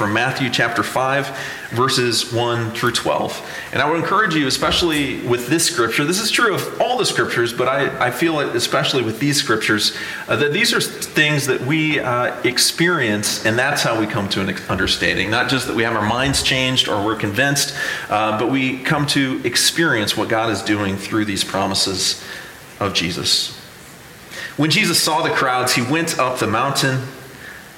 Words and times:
from 0.00 0.14
Matthew 0.14 0.48
chapter 0.48 0.82
5, 0.82 1.38
verses 1.72 2.32
1 2.32 2.70
through 2.70 2.92
12. 2.92 3.50
And 3.74 3.82
I 3.82 3.90
would 3.90 3.98
encourage 3.98 4.34
you, 4.34 4.46
especially 4.46 5.20
with 5.20 5.48
this 5.48 5.66
scripture, 5.66 6.06
this 6.06 6.18
is 6.18 6.30
true 6.30 6.54
of 6.54 6.80
all 6.80 6.96
the 6.96 7.04
scriptures, 7.04 7.52
but 7.52 7.68
I, 7.68 8.06
I 8.06 8.10
feel 8.10 8.40
it 8.40 8.56
especially 8.56 9.02
with 9.02 9.20
these 9.20 9.36
scriptures, 9.36 9.94
uh, 10.26 10.36
that 10.36 10.54
these 10.54 10.72
are 10.72 10.80
things 10.80 11.46
that 11.48 11.60
we 11.60 12.00
uh, 12.00 12.34
experience, 12.44 13.44
and 13.44 13.58
that's 13.58 13.82
how 13.82 14.00
we 14.00 14.06
come 14.06 14.26
to 14.30 14.40
an 14.40 14.48
understanding. 14.70 15.28
Not 15.28 15.50
just 15.50 15.66
that 15.66 15.76
we 15.76 15.82
have 15.82 15.94
our 15.94 16.08
minds 16.08 16.42
changed 16.42 16.88
or 16.88 17.04
we're 17.04 17.16
convinced, 17.16 17.76
uh, 18.08 18.38
but 18.38 18.50
we 18.50 18.78
come 18.78 19.06
to 19.08 19.42
experience 19.44 20.16
what 20.16 20.30
God 20.30 20.48
is 20.48 20.62
doing 20.62 20.96
through 20.96 21.26
these 21.26 21.44
promises 21.44 22.24
of 22.80 22.94
Jesus. 22.94 23.54
When 24.56 24.70
Jesus 24.70 24.98
saw 25.02 25.20
the 25.20 25.28
crowds, 25.28 25.74
he 25.74 25.82
went 25.82 26.18
up 26.18 26.38
the 26.38 26.46
mountain, 26.46 27.02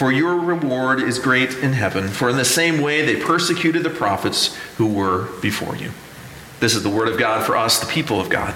for 0.00 0.10
your 0.10 0.36
reward 0.36 0.98
is 0.98 1.18
great 1.18 1.58
in 1.58 1.74
heaven, 1.74 2.08
for 2.08 2.30
in 2.30 2.38
the 2.38 2.42
same 2.42 2.80
way 2.80 3.04
they 3.04 3.16
persecuted 3.20 3.82
the 3.82 3.90
prophets 3.90 4.56
who 4.78 4.86
were 4.86 5.28
before 5.42 5.76
you. 5.76 5.90
This 6.58 6.74
is 6.74 6.82
the 6.82 6.88
word 6.88 7.08
of 7.08 7.18
God 7.18 7.44
for 7.44 7.54
us, 7.54 7.80
the 7.80 7.86
people 7.86 8.18
of 8.18 8.30
God. 8.30 8.54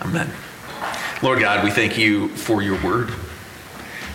Amen. 0.00 0.30
Lord 1.22 1.40
God, 1.40 1.64
we 1.64 1.72
thank 1.72 1.98
you 1.98 2.28
for 2.28 2.62
your 2.62 2.80
word. 2.84 3.12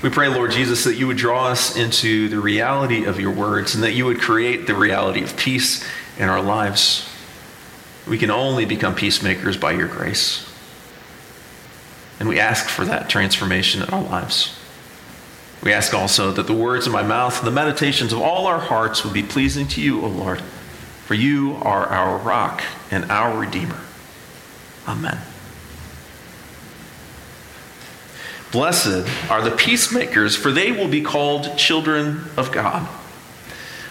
We 0.02 0.10
pray, 0.10 0.30
Lord 0.30 0.52
Jesus, 0.52 0.86
that 0.86 0.96
you 0.96 1.08
would 1.08 1.18
draw 1.18 1.48
us 1.48 1.76
into 1.76 2.30
the 2.30 2.40
reality 2.40 3.04
of 3.04 3.20
your 3.20 3.32
words 3.32 3.76
and 3.76 3.84
that 3.84 3.92
you 3.92 4.06
would 4.06 4.22
create 4.22 4.66
the 4.66 4.76
reality 4.76 5.24
of 5.24 5.36
peace 5.36 5.86
in 6.18 6.30
our 6.30 6.42
lives. 6.42 7.06
We 8.08 8.18
can 8.18 8.32
only 8.32 8.64
become 8.64 8.96
peacemakers 8.96 9.58
by 9.58 9.74
your 9.74 9.90
grace. 9.90 10.50
And 12.18 12.30
we 12.30 12.40
ask 12.40 12.70
for 12.70 12.86
that 12.86 13.10
transformation 13.10 13.82
in 13.82 13.90
our 13.90 14.04
lives. 14.04 14.58
We 15.64 15.74
ask 15.74 15.94
also 15.94 16.32
that 16.32 16.48
the 16.48 16.54
words 16.54 16.88
of 16.88 16.94
my 16.94 17.04
mouth 17.04 17.38
and 17.38 17.48
the 17.48 17.52
meditations 17.52 18.14
of 18.14 18.22
all 18.22 18.48
our 18.48 18.60
hearts 18.60 19.04
would 19.04 19.14
be 19.14 19.24
pleasing 19.24 19.68
to 19.70 19.82
you, 19.82 20.02
O 20.02 20.08
Lord, 20.08 20.42
for 21.06 21.14
you 21.14 21.58
are 21.62 21.86
our 21.86 22.18
rock 22.18 22.64
and 22.90 23.12
our 23.12 23.38
Redeemer. 23.38 23.80
Amen. 24.88 25.20
Blessed 28.52 29.08
are 29.30 29.42
the 29.42 29.56
peacemakers, 29.56 30.36
for 30.36 30.52
they 30.52 30.72
will 30.72 30.90
be 30.90 31.02
called 31.02 31.58
children 31.58 32.26
of 32.36 32.52
God. 32.52 32.88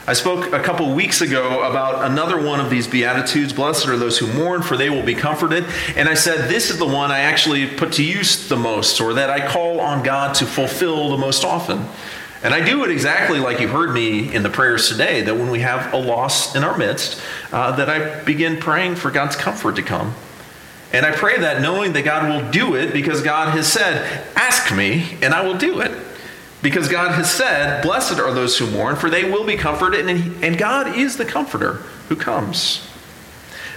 I 0.06 0.14
spoke 0.14 0.52
a 0.52 0.62
couple 0.62 0.92
weeks 0.94 1.20
ago 1.20 1.62
about 1.62 2.10
another 2.10 2.42
one 2.42 2.58
of 2.58 2.70
these 2.70 2.88
Beatitudes. 2.88 3.52
Blessed 3.52 3.86
are 3.86 3.96
those 3.96 4.18
who 4.18 4.26
mourn, 4.32 4.62
for 4.62 4.76
they 4.76 4.88
will 4.88 5.02
be 5.02 5.14
comforted. 5.14 5.64
And 5.94 6.08
I 6.08 6.14
said, 6.14 6.48
This 6.48 6.70
is 6.70 6.78
the 6.78 6.86
one 6.86 7.10
I 7.10 7.20
actually 7.20 7.66
put 7.66 7.92
to 7.92 8.04
use 8.04 8.48
the 8.48 8.56
most, 8.56 9.00
or 9.00 9.14
that 9.14 9.30
I 9.30 9.46
call 9.46 9.78
on 9.80 10.02
God 10.02 10.34
to 10.36 10.46
fulfill 10.46 11.10
the 11.10 11.18
most 11.18 11.44
often. 11.44 11.86
And 12.42 12.54
I 12.54 12.64
do 12.64 12.82
it 12.84 12.90
exactly 12.90 13.38
like 13.38 13.60
you 13.60 13.68
heard 13.68 13.92
me 13.92 14.34
in 14.34 14.42
the 14.42 14.48
prayers 14.48 14.88
today 14.88 15.20
that 15.22 15.34
when 15.34 15.50
we 15.50 15.60
have 15.60 15.92
a 15.92 15.98
loss 15.98 16.54
in 16.54 16.64
our 16.64 16.76
midst, 16.76 17.20
uh, 17.52 17.76
that 17.76 17.90
I 17.90 18.24
begin 18.24 18.56
praying 18.56 18.96
for 18.96 19.10
God's 19.10 19.36
comfort 19.36 19.76
to 19.76 19.82
come. 19.82 20.14
And 20.92 21.04
I 21.04 21.12
pray 21.12 21.38
that 21.38 21.60
knowing 21.60 21.92
that 21.92 22.02
God 22.02 22.28
will 22.28 22.50
do 22.50 22.74
it 22.74 22.94
because 22.94 23.22
God 23.22 23.50
has 23.50 23.70
said, 23.70 24.26
Ask 24.34 24.74
me, 24.74 25.18
and 25.20 25.34
I 25.34 25.46
will 25.46 25.58
do 25.58 25.80
it. 25.80 25.92
Because 26.62 26.88
God 26.88 27.12
has 27.12 27.30
said, 27.30 27.82
Blessed 27.82 28.18
are 28.18 28.32
those 28.32 28.58
who 28.58 28.70
mourn, 28.70 28.96
for 28.96 29.08
they 29.08 29.30
will 29.30 29.44
be 29.44 29.56
comforted, 29.56 30.08
and, 30.08 30.44
and 30.44 30.58
God 30.58 30.96
is 30.96 31.16
the 31.16 31.24
comforter 31.24 31.74
who 32.08 32.16
comes. 32.16 32.86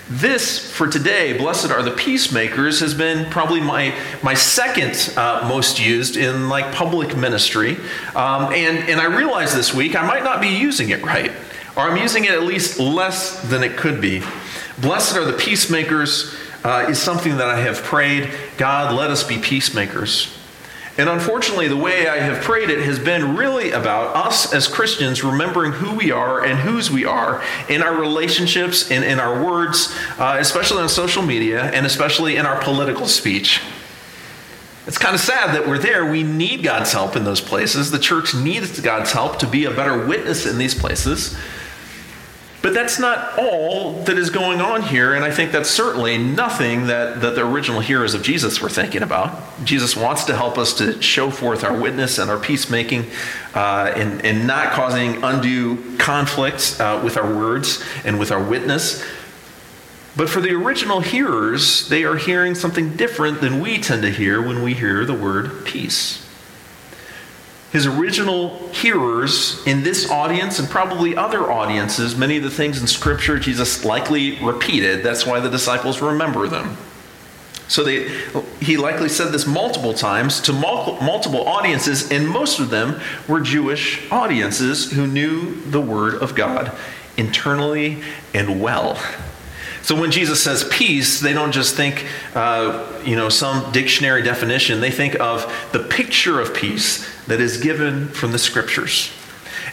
This, 0.09 0.69
for 0.69 0.87
today, 0.87 1.37
blessed 1.37 1.71
are 1.71 1.81
the 1.81 1.91
peacemakers, 1.91 2.81
has 2.81 2.93
been 2.93 3.29
probably 3.31 3.61
my, 3.61 3.95
my 4.21 4.33
second 4.33 5.13
uh, 5.17 5.45
most 5.47 5.79
used 5.79 6.17
in 6.17 6.49
like 6.49 6.73
public 6.73 7.15
ministry. 7.15 7.77
Um, 8.13 8.53
and, 8.53 8.89
and 8.89 8.99
I 8.99 9.05
realized 9.05 9.55
this 9.55 9.73
week 9.73 9.95
I 9.95 10.05
might 10.05 10.23
not 10.23 10.41
be 10.41 10.49
using 10.49 10.89
it 10.89 11.01
right, 11.03 11.31
or 11.77 11.83
I'm 11.83 11.97
using 11.97 12.25
it 12.25 12.31
at 12.31 12.43
least 12.43 12.79
less 12.79 13.41
than 13.49 13.63
it 13.63 13.77
could 13.77 14.01
be. 14.01 14.21
Blessed 14.81 15.15
are 15.15 15.23
the 15.23 15.37
peacemakers 15.37 16.35
uh, 16.65 16.87
is 16.89 17.01
something 17.01 17.37
that 17.37 17.47
I 17.47 17.59
have 17.61 17.77
prayed 17.77 18.29
God, 18.57 18.93
let 18.93 19.09
us 19.09 19.23
be 19.23 19.37
peacemakers. 19.37 20.37
And 20.97 21.09
unfortunately, 21.09 21.67
the 21.67 21.77
way 21.77 22.07
I 22.07 22.17
have 22.17 22.43
prayed 22.43 22.69
it 22.69 22.85
has 22.85 22.99
been 22.99 23.35
really 23.35 23.71
about 23.71 24.15
us 24.15 24.53
as 24.53 24.67
Christians 24.67 25.23
remembering 25.23 25.71
who 25.71 25.95
we 25.95 26.11
are 26.11 26.43
and 26.43 26.59
whose 26.59 26.91
we 26.91 27.03
are 27.03 27.43
in 27.67 27.81
our 27.81 27.99
relationships 27.99 28.91
and 28.91 29.03
in 29.03 29.19
our 29.19 29.43
words, 29.43 29.91
uh, 30.19 30.37
especially 30.39 30.83
on 30.83 30.89
social 30.89 31.23
media 31.23 31.63
and 31.63 31.87
especially 31.87 32.35
in 32.35 32.45
our 32.45 32.61
political 32.61 33.07
speech. 33.07 33.61
It's 34.85 34.97
kind 34.97 35.15
of 35.15 35.21
sad 35.21 35.55
that 35.55 35.67
we're 35.67 35.79
there. 35.79 36.05
We 36.05 36.21
need 36.21 36.61
God's 36.61 36.91
help 36.91 37.15
in 37.15 37.23
those 37.23 37.41
places. 37.41 37.89
The 37.89 37.99
church 37.99 38.35
needs 38.35 38.79
God's 38.79 39.13
help 39.13 39.39
to 39.39 39.47
be 39.47 39.65
a 39.65 39.71
better 39.71 40.05
witness 40.05 40.45
in 40.45 40.59
these 40.59 40.75
places. 40.75 41.35
But 42.63 42.73
that's 42.73 42.97
not 42.97 43.37
all 43.37 43.91
that 44.03 44.17
is 44.17 44.29
going 44.29 44.61
on 44.61 44.83
here, 44.83 45.15
and 45.15 45.25
I 45.25 45.31
think 45.31 45.51
that's 45.51 45.69
certainly 45.69 46.17
nothing 46.17 46.87
that, 46.87 47.19
that 47.19 47.35
the 47.35 47.45
original 47.45 47.81
hearers 47.81 48.13
of 48.13 48.23
Jesus 48.23 48.61
were 48.61 48.69
thinking 48.69 49.03
about. 49.03 49.37
Jesus 49.65 49.97
wants 49.97 50.23
to 50.23 50.35
help 50.37 50.57
us 50.57 50.73
to 50.75 51.01
show 51.01 51.29
forth 51.29 51.65
our 51.65 51.77
witness 51.77 52.19
and 52.19 52.31
our 52.31 52.39
peacemaking 52.39 53.05
uh, 53.53 53.91
and, 53.97 54.23
and 54.25 54.47
not 54.47 54.71
causing 54.71 55.21
undue 55.25 55.97
conflicts 55.97 56.79
uh, 56.79 57.01
with 57.03 57.17
our 57.17 57.35
words 57.35 57.83
and 58.05 58.17
with 58.17 58.31
our 58.31 58.41
witness. 58.41 59.05
But 60.15 60.29
for 60.29 60.39
the 60.39 60.53
original 60.53 61.01
hearers, 61.01 61.89
they 61.89 62.05
are 62.05 62.15
hearing 62.15 62.55
something 62.55 62.95
different 62.95 63.41
than 63.41 63.59
we 63.59 63.77
tend 63.79 64.03
to 64.03 64.09
hear 64.09 64.41
when 64.41 64.63
we 64.63 64.73
hear 64.73 65.03
the 65.03 65.13
word 65.13 65.65
peace 65.65 66.22
his 67.73 67.87
original 67.87 68.69
hearers 68.69 69.65
in 69.65 69.81
this 69.81 70.09
audience 70.11 70.59
and 70.59 70.69
probably 70.69 71.17
other 71.17 71.51
audiences, 71.51 72.15
many 72.15 72.37
of 72.37 72.43
the 72.43 72.51
things 72.51 72.79
in 72.79 72.85
Scripture 72.85 73.39
Jesus 73.39 73.83
likely 73.83 74.39
repeated. 74.43 75.03
That's 75.03 75.25
why 75.25 75.39
the 75.39 75.49
disciples 75.49 75.99
remember 75.99 76.47
them. 76.47 76.77
So 77.67 77.83
they, 77.83 78.09
he 78.61 78.77
likely 78.77 79.09
said 79.09 79.31
this 79.31 79.47
multiple 79.47 79.95
times 79.95 80.39
to 80.41 80.53
multiple 80.53 81.47
audiences, 81.47 82.11
and 82.11 82.29
most 82.29 82.59
of 82.59 82.69
them 82.69 83.01
were 83.27 83.41
Jewish 83.41 84.09
audiences 84.11 84.91
who 84.91 85.07
knew 85.07 85.55
the 85.61 85.81
Word 85.81 86.13
of 86.21 86.35
God 86.35 86.71
internally 87.17 88.03
and 88.35 88.61
well. 88.61 89.01
So 89.83 89.99
when 89.99 90.11
Jesus 90.11 90.41
says 90.41 90.63
peace, 90.71 91.19
they 91.19 91.33
don't 91.33 91.51
just 91.51 91.75
think, 91.75 92.07
uh, 92.33 92.89
you 93.03 93.17
know, 93.17 93.27
some 93.27 93.69
dictionary 93.73 94.21
definition. 94.21 94.79
They 94.79 94.91
think 94.91 95.19
of 95.19 95.45
the 95.73 95.79
picture 95.79 96.39
of 96.39 96.53
peace 96.53 97.05
that 97.25 97.41
is 97.41 97.57
given 97.57 98.07
from 98.07 98.31
the 98.31 98.39
scriptures. 98.39 99.11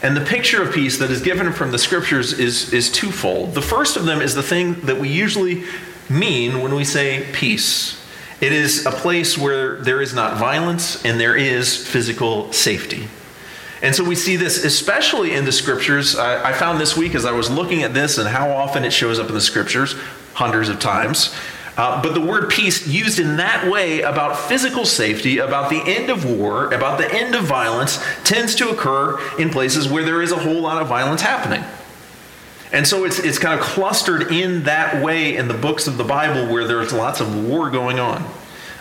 And 0.02 0.16
the 0.16 0.24
picture 0.24 0.62
of 0.62 0.74
peace 0.74 0.98
that 0.98 1.10
is 1.12 1.22
given 1.22 1.52
from 1.52 1.70
the 1.70 1.78
scriptures 1.78 2.32
is, 2.32 2.72
is 2.72 2.90
twofold. 2.90 3.54
The 3.54 3.62
first 3.62 3.96
of 3.96 4.04
them 4.04 4.20
is 4.20 4.34
the 4.34 4.42
thing 4.42 4.74
that 4.82 4.98
we 4.98 5.08
usually 5.08 5.64
mean 6.08 6.60
when 6.60 6.74
we 6.74 6.84
say 6.84 7.24
peace. 7.32 7.96
It 8.40 8.52
is 8.52 8.86
a 8.86 8.90
place 8.90 9.38
where 9.38 9.80
there 9.80 10.02
is 10.02 10.12
not 10.12 10.38
violence 10.38 11.04
and 11.04 11.20
there 11.20 11.36
is 11.36 11.86
physical 11.86 12.52
safety. 12.52 13.06
And 13.82 13.94
so 13.94 14.04
we 14.04 14.14
see 14.14 14.36
this 14.36 14.64
especially 14.64 15.32
in 15.32 15.44
the 15.44 15.52
scriptures. 15.52 16.16
I, 16.16 16.50
I, 16.50 16.52
found 16.52 16.80
this 16.80 16.96
week 16.96 17.14
as 17.14 17.24
I 17.24 17.32
was 17.32 17.50
looking 17.50 17.82
at 17.82 17.94
this 17.94 18.18
and 18.18 18.28
how 18.28 18.50
often 18.50 18.84
it 18.84 18.92
shows 18.92 19.18
up 19.18 19.28
in 19.28 19.34
the 19.34 19.40
scriptures, 19.40 19.94
hundreds 20.34 20.68
of 20.68 20.78
times. 20.78 21.34
Uh, 21.76 22.02
but 22.02 22.12
the 22.12 22.20
word 22.20 22.50
peace 22.50 22.86
used 22.86 23.18
in 23.18 23.36
that 23.36 23.70
way 23.70 24.02
about 24.02 24.36
physical 24.36 24.84
safety, 24.84 25.38
about 25.38 25.70
the 25.70 25.80
end 25.86 26.10
of 26.10 26.26
war, 26.26 26.72
about 26.74 26.98
the 26.98 27.10
end 27.10 27.34
of 27.34 27.44
violence, 27.44 28.04
tends 28.22 28.54
to 28.56 28.68
occur 28.68 29.18
in 29.38 29.48
places 29.48 29.88
where 29.88 30.04
there 30.04 30.20
is 30.20 30.30
a 30.30 30.36
whole 30.36 30.60
lot 30.60 30.82
of 30.82 30.88
violence 30.88 31.22
happening. 31.22 31.64
And 32.72 32.86
so 32.86 33.04
it's, 33.04 33.18
it's 33.18 33.38
kind 33.38 33.58
of 33.58 33.64
clustered 33.64 34.30
in 34.30 34.64
that 34.64 35.02
way 35.02 35.36
in 35.36 35.48
the 35.48 35.54
books 35.54 35.86
of 35.86 35.96
the 35.96 36.04
Bible 36.04 36.52
where 36.52 36.66
there's 36.66 36.92
lots 36.92 37.20
of 37.20 37.48
war 37.48 37.70
going 37.70 37.98
on. 37.98 38.24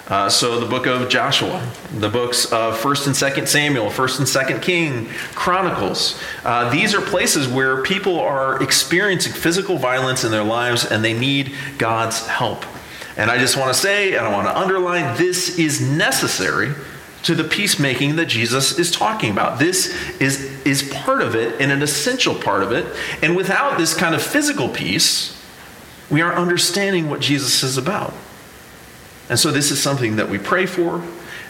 Uh, 0.10 0.28
so 0.28 0.60
the 0.60 0.66
book 0.66 0.88
of 0.88 1.08
Joshua, 1.08 1.72
the 2.00 2.10
books 2.10 2.52
of 2.52 2.76
First 2.80 3.06
and 3.06 3.16
Second 3.16 3.48
Samuel, 3.48 3.92
First 3.92 4.18
and 4.18 4.28
Second 4.28 4.62
King, 4.62 5.08
Chronicles. 5.36 6.20
Uh, 6.44 6.68
these 6.72 6.96
are 6.96 7.02
places 7.02 7.48
where 7.48 7.84
people 7.84 8.20
are 8.20 8.62
experiencing 8.64 9.32
physical 9.32 9.78
violence 9.78 10.24
in 10.24 10.32
their 10.32 10.44
lives 10.44 10.84
and 10.84 11.06
they 11.06 11.14
need 11.14 11.54
God's 11.78 12.26
help. 12.26 12.66
And 13.18 13.30
I 13.30 13.38
just 13.38 13.56
want 13.56 13.72
to 13.72 13.80
say, 13.80 14.16
and 14.16 14.26
I 14.26 14.32
want 14.32 14.48
to 14.48 14.58
underline, 14.58 15.16
this 15.16 15.60
is 15.60 15.80
necessary 15.80 16.74
to 17.24 17.36
the 17.36 17.44
peacemaking 17.44 18.16
that 18.16 18.28
Jesus 18.28 18.80
is 18.80 18.90
talking 18.90 19.30
about. 19.30 19.60
This 19.60 19.94
is, 20.20 20.66
is 20.66 20.90
part 20.92 21.22
of 21.22 21.36
it 21.36 21.62
and 21.62 21.72
an 21.72 21.84
essential 21.84 22.34
part 22.34 22.64
of 22.64 22.72
it. 22.72 22.86
And 23.22 23.36
without 23.36 23.78
this 23.78 23.94
kind 23.94 24.16
of 24.16 24.24
physical 24.24 24.70
peace, 24.70 25.40
we 26.10 26.22
aren't 26.22 26.38
understanding 26.38 27.10
what 27.10 27.20
Jesus 27.20 27.62
is 27.62 27.78
about. 27.78 28.14
And 29.30 29.40
so, 29.40 29.52
this 29.52 29.72
is 29.72 29.82
something 29.82 30.16
that 30.18 30.30
we 30.30 30.38
pray 30.38 30.66
for, 30.66 31.04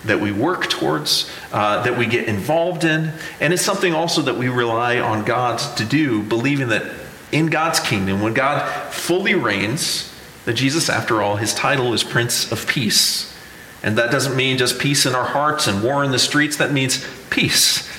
that 0.05 0.19
we 0.19 0.31
work 0.31 0.69
towards, 0.69 1.31
uh, 1.51 1.83
that 1.83 1.97
we 1.97 2.05
get 2.05 2.27
involved 2.27 2.83
in. 2.83 3.11
And 3.39 3.53
it's 3.53 3.63
something 3.63 3.93
also 3.93 4.21
that 4.23 4.37
we 4.37 4.49
rely 4.49 4.99
on 4.99 5.23
God 5.23 5.59
to 5.77 5.85
do, 5.85 6.21
believing 6.23 6.69
that 6.69 6.91
in 7.31 7.47
God's 7.47 7.79
kingdom, 7.79 8.21
when 8.21 8.33
God 8.33 8.67
fully 8.91 9.35
reigns, 9.35 10.13
that 10.45 10.53
Jesus, 10.53 10.89
after 10.89 11.21
all, 11.21 11.35
his 11.35 11.53
title 11.53 11.93
is 11.93 12.03
Prince 12.03 12.51
of 12.51 12.67
Peace. 12.67 13.35
And 13.83 13.97
that 13.97 14.11
doesn't 14.11 14.35
mean 14.35 14.57
just 14.57 14.79
peace 14.79 15.05
in 15.05 15.15
our 15.15 15.25
hearts 15.25 15.67
and 15.67 15.83
war 15.83 16.03
in 16.03 16.11
the 16.11 16.19
streets, 16.19 16.57
that 16.57 16.71
means 16.71 17.05
peace. 17.29 17.89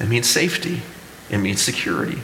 It 0.00 0.08
means 0.08 0.28
safety, 0.28 0.82
it 1.28 1.38
means 1.38 1.60
security. 1.60 2.20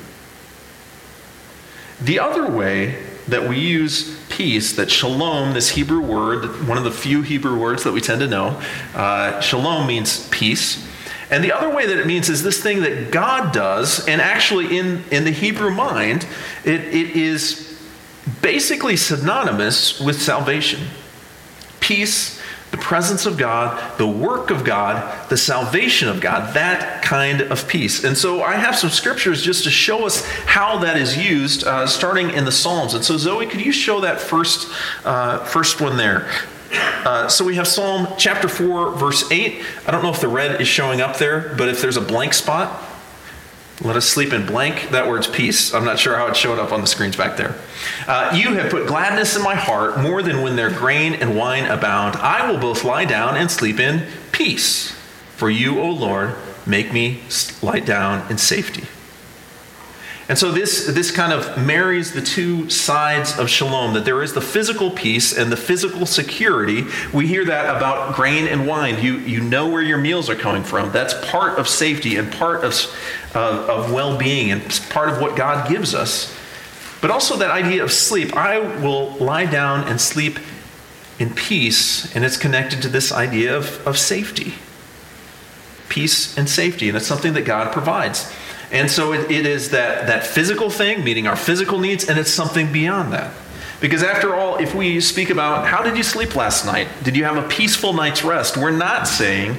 The 2.01 2.21
other 2.21 2.51
way 2.51 3.03
that 3.29 3.49
we 3.49 3.59
use 3.59 4.19
peace, 4.29 4.75
that 4.77 4.91
shalom, 4.91 5.55
this 5.55 5.71
Hebrew 5.71 6.01
word, 6.01 6.69
one 6.69 6.77
of 6.77 6.85
the 6.85 6.91
few 6.91 7.23
Hebrew 7.23 7.59
words 7.59 7.85
that 7.85 7.93
we 7.93 8.01
tend 8.01 8.21
to 8.21 8.29
know, 8.29 8.61
uh, 8.95 9.41
shalom 9.41 9.87
means 9.87 10.29
peace. 10.29 10.87
And 11.31 11.43
the 11.43 11.53
other 11.53 11.75
way 11.75 11.87
that 11.87 11.99
it 11.99 12.07
means 12.07 12.29
is 12.29 12.43
this 12.43 12.63
thing 12.63 12.83
that 12.83 13.11
God 13.11 13.53
does, 13.53 14.07
and 14.07 14.21
actually 14.21 14.79
in, 14.79 15.03
in 15.11 15.25
the 15.25 15.31
Hebrew 15.31 15.71
mind, 15.71 16.27
it, 16.65 16.81
it 16.81 17.17
is 17.17 17.81
basically 18.43 18.97
synonymous 18.97 20.01
with 20.01 20.21
salvation. 20.21 20.87
Peace 21.81 22.41
the 22.75 22.83
presence 22.83 23.25
of 23.25 23.39
God, 23.39 23.97
the 23.99 24.07
work 24.07 24.51
of 24.51 24.65
God, 24.65 25.29
the 25.29 25.37
salvation 25.37 26.09
of 26.09 26.21
God, 26.21 26.55
that 26.55 27.05
kind 27.05 27.43
of 27.43 27.69
peace. 27.69 28.03
And 28.03 28.19
so 28.19 28.43
I 28.43 28.57
have 28.57 28.75
some 28.75 28.91
scriptures 28.91 29.43
just 29.43 29.63
to 29.63 29.71
show 29.71 30.05
us 30.05 30.27
how 30.45 30.79
that 30.79 30.97
is 30.97 31.17
used, 31.17 31.63
uh, 31.63 31.87
starting 31.87 32.31
in 32.31 32.45
the 32.45 32.51
Psalms. 32.51 32.95
And 32.95 33.05
so, 33.05 33.17
Zoe, 33.17 33.47
could 33.47 33.65
you 33.65 33.71
show 33.71 34.01
that 34.01 34.21
first, 34.21 34.73
uh, 35.05 35.45
first 35.45 35.81
one 35.81 35.97
there? 35.97 36.29
Uh, 36.73 37.29
so 37.29 37.45
we 37.45 37.55
have 37.55 37.69
Psalm 37.69 38.09
chapter 38.19 38.49
4, 38.49 38.97
verse 38.97 39.31
8. 39.31 39.63
I 39.87 39.93
don't 39.93 40.03
know 40.03 40.11
if 40.11 40.21
the 40.21 40.27
red 40.27 40.61
is 40.61 40.67
showing 40.67 41.01
up 41.01 41.19
there, 41.19 41.55
but 41.57 41.69
if 41.69 41.81
there's 41.81 41.97
a 41.97 42.01
blank 42.01 42.35
spot, 42.35 42.84
let 43.83 43.97
us 43.97 44.09
sleep 44.09 44.33
in 44.33 44.47
blank. 44.47 44.91
That 44.91 45.09
word's 45.09 45.27
peace. 45.27 45.75
I'm 45.75 45.85
not 45.85 45.99
sure 45.99 46.17
how 46.17 46.29
it 46.29 46.37
showed 46.37 46.59
up 46.59 46.73
on 46.73 46.81
the 46.81 46.87
screens 46.87 47.17
back 47.17 47.37
there. 47.37 47.57
Uh, 48.07 48.33
you 48.35 48.55
have 48.55 48.71
put 48.71 48.87
gladness 48.87 49.37
in 49.37 49.43
my 49.43 49.57
heart 49.57 49.99
more 49.99 50.23
than 50.23 50.43
when 50.43 50.57
their 50.57 50.71
grain 50.71 51.15
and 51.15 51.37
wine 51.37 51.65
abound. 51.65 52.17
I 52.17 52.51
will 52.51 52.59
both 52.59 52.85
lie 52.85 53.05
down 53.05 53.37
and 53.37 53.51
sleep 53.51 53.81
in 53.81 54.07
peace. 54.33 54.93
For 55.37 55.51
you, 55.51 55.81
O 55.81 55.91
Lord, 55.91 56.37
make 56.67 56.93
me 56.93 57.21
lie 57.63 57.81
down 57.81 58.31
in 58.31 58.39
safety. 58.39 58.87
And 60.29 60.39
so 60.39 60.51
this, 60.51 60.87
this 60.87 61.11
kind 61.11 61.33
of 61.35 61.67
marries 61.67 62.13
the 62.13 62.23
two 62.23 62.71
sides 62.71 63.39
of 63.39 63.51
shalom 63.51 63.93
that 63.93 64.07
there 64.07 64.23
is 64.23 64.33
the 64.33 64.41
physical 64.41 64.91
peace 64.91 65.37
and 65.37 65.53
the 65.53 65.57
physical 65.57 66.07
security. 66.07 66.85
We 67.13 67.27
hear 67.27 67.45
that 67.45 67.77
about 67.77 68.15
grain 68.15 68.47
and 68.47 68.67
wine. 68.67 69.03
You, 69.03 69.19
you 69.19 69.41
know 69.43 69.69
where 69.69 69.83
your 69.83 69.99
meals 69.99 70.31
are 70.31 70.35
coming 70.35 70.63
from. 70.63 70.91
That's 70.93 71.13
part 71.31 71.59
of 71.59 71.69
safety 71.69 72.17
and 72.17 72.33
part 72.33 72.65
of, 72.65 72.75
of 73.35 73.93
well 73.93 74.17
being 74.17 74.51
and 74.51 74.63
part 74.89 75.11
of 75.11 75.21
what 75.21 75.37
God 75.37 75.69
gives 75.69 75.95
us. 75.95 76.35
But 77.03 77.11
also 77.11 77.37
that 77.37 77.51
idea 77.51 77.85
of 77.85 77.93
sleep. 77.93 78.35
I 78.35 78.61
will 78.61 79.11
lie 79.17 79.45
down 79.45 79.87
and 79.87 80.01
sleep 80.01 80.39
in 81.19 81.35
peace, 81.35 82.17
and 82.17 82.25
it's 82.25 82.39
connected 82.39 82.81
to 82.81 82.89
this 82.89 83.13
idea 83.13 83.55
of, 83.55 83.87
of 83.87 83.99
safety. 83.99 84.55
Peace 85.91 86.37
and 86.39 86.49
safety, 86.49 86.89
and 86.89 86.97
it's 86.97 87.07
something 87.07 87.35
that 87.35 87.45
God 87.45 87.75
provides. 87.75 88.33
And 88.75 88.91
so 88.91 89.13
it, 89.13 89.31
it 89.31 89.47
is 89.47 89.71
that, 89.71 90.09
that 90.09 90.27
physical 90.27 90.69
thing, 90.69 91.05
meeting 91.05 91.29
our 91.29 91.37
physical 91.37 91.79
needs, 91.79 92.09
and 92.09 92.19
it's 92.19 92.31
something 92.31 92.73
beyond 92.73 93.13
that. 93.13 93.33
Because 93.81 94.03
after 94.03 94.35
all, 94.35 94.57
if 94.57 94.75
we 94.75 95.01
speak 95.01 95.31
about 95.31 95.67
how 95.67 95.83
did 95.83 95.97
you 95.97 96.03
sleep 96.03 96.35
last 96.35 96.67
night? 96.67 96.89
Did 97.05 97.17
you 97.17 97.23
have 97.23 97.37
a 97.37 97.47
peaceful 97.47 97.93
night's 97.93 98.25
rest? 98.25 98.57
We're 98.57 98.73
not 98.73 99.07
saying, 99.07 99.57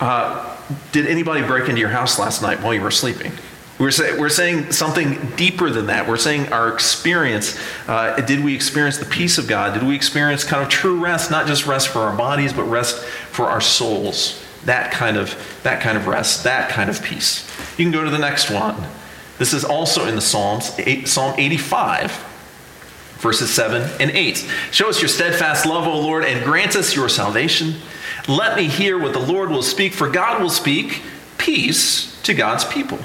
uh, 0.00 0.54
did 0.92 1.06
anybody 1.06 1.42
break 1.42 1.68
into 1.68 1.80
your 1.80 1.88
house 1.88 2.18
last 2.18 2.42
night 2.42 2.60
while 2.60 2.74
you 2.74 2.82
were 2.82 2.90
sleeping? 2.90 3.32
We're, 3.78 3.90
say, 3.90 4.18
we're 4.18 4.28
saying 4.28 4.72
something 4.72 5.30
deeper 5.36 5.70
than 5.70 5.86
that. 5.86 6.06
We're 6.06 6.18
saying 6.18 6.52
our 6.52 6.70
experience. 6.70 7.58
Uh, 7.88 8.20
did 8.20 8.44
we 8.44 8.54
experience 8.54 8.98
the 8.98 9.06
peace 9.06 9.38
of 9.38 9.48
God? 9.48 9.72
Did 9.72 9.88
we 9.88 9.94
experience 9.94 10.44
kind 10.44 10.62
of 10.62 10.68
true 10.68 11.02
rest, 11.02 11.30
not 11.30 11.46
just 11.46 11.66
rest 11.66 11.88
for 11.88 12.00
our 12.00 12.14
bodies, 12.14 12.52
but 12.52 12.64
rest 12.64 13.02
for 13.02 13.46
our 13.46 13.62
souls? 13.62 14.44
That 14.64 14.92
kind 14.92 15.16
of, 15.16 15.34
that 15.62 15.80
kind 15.80 15.96
of 15.96 16.06
rest, 16.06 16.44
that 16.44 16.70
kind 16.70 16.90
of 16.90 17.02
peace. 17.02 17.48
You 17.78 17.84
can 17.84 17.92
go 17.92 18.04
to 18.04 18.10
the 18.10 18.18
next 18.18 18.50
one. 18.50 18.76
This 19.38 19.54
is 19.54 19.64
also 19.64 20.06
in 20.06 20.16
the 20.16 20.20
Psalms, 20.20 20.70
Psalm 21.10 21.34
85, 21.38 22.12
verses 23.18 23.52
7 23.52 23.90
and 23.98 24.10
8. 24.10 24.46
Show 24.70 24.88
us 24.88 25.00
your 25.00 25.08
steadfast 25.08 25.64
love, 25.64 25.86
O 25.86 25.98
Lord, 25.98 26.24
and 26.24 26.44
grant 26.44 26.76
us 26.76 26.94
your 26.94 27.08
salvation. 27.08 27.76
Let 28.28 28.56
me 28.56 28.68
hear 28.68 28.98
what 28.98 29.14
the 29.14 29.18
Lord 29.18 29.48
will 29.48 29.62
speak, 29.62 29.94
for 29.94 30.10
God 30.10 30.42
will 30.42 30.50
speak 30.50 31.02
peace 31.38 32.20
to 32.22 32.34
God's 32.34 32.66
people. 32.66 32.98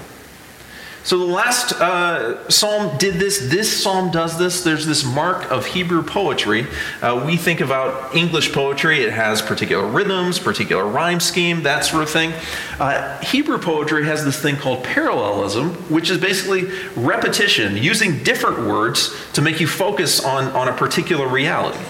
So 1.06 1.20
the 1.20 1.26
last 1.26 1.72
uh, 1.74 2.50
psalm 2.50 2.98
did 2.98 3.16
this. 3.16 3.38
This 3.38 3.84
psalm 3.84 4.10
does 4.10 4.40
this. 4.40 4.64
There's 4.64 4.88
this 4.88 5.06
mark 5.06 5.52
of 5.52 5.68
Hebrew 5.68 6.02
poetry. 6.02 6.66
Uh, 7.00 7.24
we 7.24 7.38
think 7.38 7.62
about 7.62 8.16
English 8.16 8.52
poetry, 8.52 9.04
it 9.04 9.14
has 9.14 9.40
particular 9.40 9.86
rhythms, 9.86 10.40
particular 10.40 10.84
rhyme 10.84 11.20
scheme, 11.20 11.62
that 11.62 11.86
sort 11.86 12.02
of 12.02 12.10
thing. 12.10 12.34
Uh, 12.80 13.20
Hebrew 13.20 13.60
poetry 13.60 14.04
has 14.06 14.26
this 14.26 14.42
thing 14.42 14.56
called 14.56 14.84
parallelism, 14.84 15.76
which 15.92 16.10
is 16.10 16.18
basically 16.18 16.64
repetition, 16.96 17.78
using 17.78 18.24
different 18.24 18.68
words 18.68 19.16
to 19.34 19.44
make 19.44 19.60
you 19.60 19.68
focus 19.68 20.20
on, 20.20 20.46
on 20.54 20.68
a 20.68 20.74
particular 20.74 21.28
reality. 21.28 21.86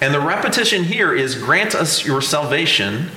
And 0.00 0.14
the 0.14 0.20
repetition 0.20 0.84
here 0.84 1.14
is 1.14 1.34
grant 1.34 1.74
us 1.74 2.06
your 2.06 2.22
salvation 2.22 3.10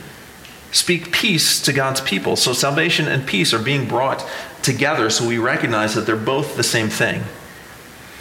speak 0.72 1.12
peace 1.12 1.62
to 1.62 1.74
God's 1.74 2.02
people. 2.02 2.36
So 2.36 2.54
salvation 2.54 3.08
and 3.08 3.26
peace 3.26 3.54
are 3.54 3.60
being 3.60 3.88
brought 3.88 4.26
together 4.63 5.10
so 5.10 5.27
we 5.27 5.38
recognize 5.38 5.96
that 5.96 6.06
they're 6.06 6.15
both 6.15 6.56
the 6.56 6.63
same 6.63 6.89
thing. 6.89 7.24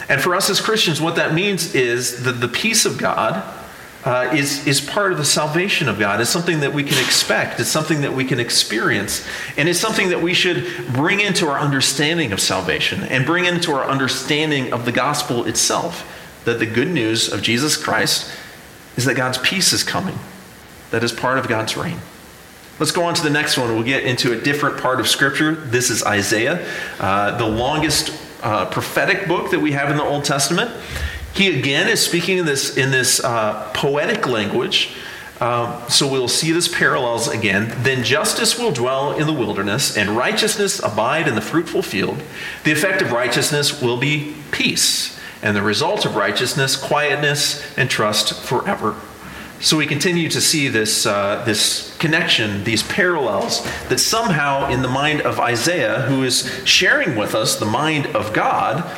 And 0.08 0.20
for 0.20 0.34
us 0.34 0.50
as 0.50 0.60
Christians, 0.60 1.00
what 1.00 1.16
that 1.16 1.34
means 1.34 1.74
is 1.74 2.24
that 2.24 2.32
the 2.32 2.48
peace 2.48 2.84
of 2.84 2.98
God 2.98 3.44
uh, 4.04 4.30
is, 4.34 4.66
is 4.66 4.80
part 4.80 5.12
of 5.12 5.18
the 5.18 5.24
salvation 5.24 5.88
of 5.88 5.98
God. 5.98 6.20
It's 6.20 6.30
something 6.30 6.60
that 6.60 6.72
we 6.72 6.82
can 6.82 6.98
expect, 7.04 7.60
it's 7.60 7.68
something 7.68 8.00
that 8.00 8.12
we 8.12 8.24
can 8.24 8.40
experience, 8.40 9.26
and 9.56 9.68
it's 9.68 9.78
something 9.78 10.08
that 10.08 10.22
we 10.22 10.32
should 10.32 10.66
bring 10.92 11.20
into 11.20 11.46
our 11.48 11.58
understanding 11.58 12.32
of 12.32 12.40
salvation 12.40 13.02
and 13.04 13.26
bring 13.26 13.44
into 13.44 13.72
our 13.72 13.84
understanding 13.84 14.72
of 14.72 14.84
the 14.84 14.92
gospel 14.92 15.44
itself. 15.44 16.16
That 16.46 16.58
the 16.58 16.66
good 16.66 16.88
news 16.88 17.30
of 17.30 17.42
Jesus 17.42 17.76
Christ 17.76 18.32
is 18.96 19.04
that 19.04 19.14
God's 19.14 19.36
peace 19.38 19.74
is 19.74 19.84
coming, 19.84 20.18
that 20.90 21.04
is 21.04 21.12
part 21.12 21.38
of 21.38 21.48
God's 21.48 21.76
reign. 21.76 21.98
Let's 22.80 22.92
go 22.92 23.04
on 23.04 23.12
to 23.12 23.22
the 23.22 23.28
next 23.28 23.58
one. 23.58 23.74
We'll 23.74 23.82
get 23.82 24.04
into 24.04 24.32
a 24.32 24.40
different 24.40 24.80
part 24.80 25.00
of 25.00 25.06
Scripture. 25.06 25.54
This 25.54 25.90
is 25.90 26.02
Isaiah, 26.02 26.66
uh, 26.98 27.36
the 27.36 27.46
longest 27.46 28.18
uh, 28.42 28.70
prophetic 28.70 29.28
book 29.28 29.50
that 29.50 29.60
we 29.60 29.72
have 29.72 29.90
in 29.90 29.98
the 29.98 30.02
Old 30.02 30.24
Testament. 30.24 30.70
He 31.34 31.58
again 31.58 31.88
is 31.88 32.00
speaking 32.00 32.38
in 32.38 32.46
this, 32.46 32.78
in 32.78 32.90
this 32.90 33.22
uh, 33.22 33.70
poetic 33.74 34.26
language. 34.26 34.94
Um, 35.40 35.78
so 35.90 36.10
we'll 36.10 36.26
see 36.26 36.52
this 36.52 36.68
parallels 36.68 37.28
again. 37.28 37.70
Then 37.82 38.02
justice 38.02 38.58
will 38.58 38.72
dwell 38.72 39.12
in 39.12 39.26
the 39.26 39.34
wilderness, 39.34 39.98
and 39.98 40.16
righteousness 40.16 40.82
abide 40.82 41.28
in 41.28 41.34
the 41.34 41.42
fruitful 41.42 41.82
field. 41.82 42.22
The 42.64 42.72
effect 42.72 43.02
of 43.02 43.12
righteousness 43.12 43.82
will 43.82 43.98
be 43.98 44.34
peace, 44.52 45.20
and 45.42 45.54
the 45.54 45.60
result 45.60 46.06
of 46.06 46.16
righteousness, 46.16 46.76
quietness 46.76 47.76
and 47.76 47.90
trust 47.90 48.42
forever. 48.42 48.96
So 49.60 49.76
we 49.76 49.86
continue 49.86 50.30
to 50.30 50.40
see 50.40 50.68
this, 50.68 51.04
uh, 51.04 51.42
this 51.44 51.94
connection, 51.98 52.64
these 52.64 52.82
parallels, 52.82 53.62
that 53.88 54.00
somehow 54.00 54.70
in 54.70 54.80
the 54.80 54.88
mind 54.88 55.20
of 55.20 55.38
Isaiah, 55.38 56.00
who 56.02 56.22
is 56.22 56.50
sharing 56.64 57.14
with 57.14 57.34
us 57.34 57.56
the 57.56 57.66
mind 57.66 58.06
of 58.16 58.32
God, 58.32 58.90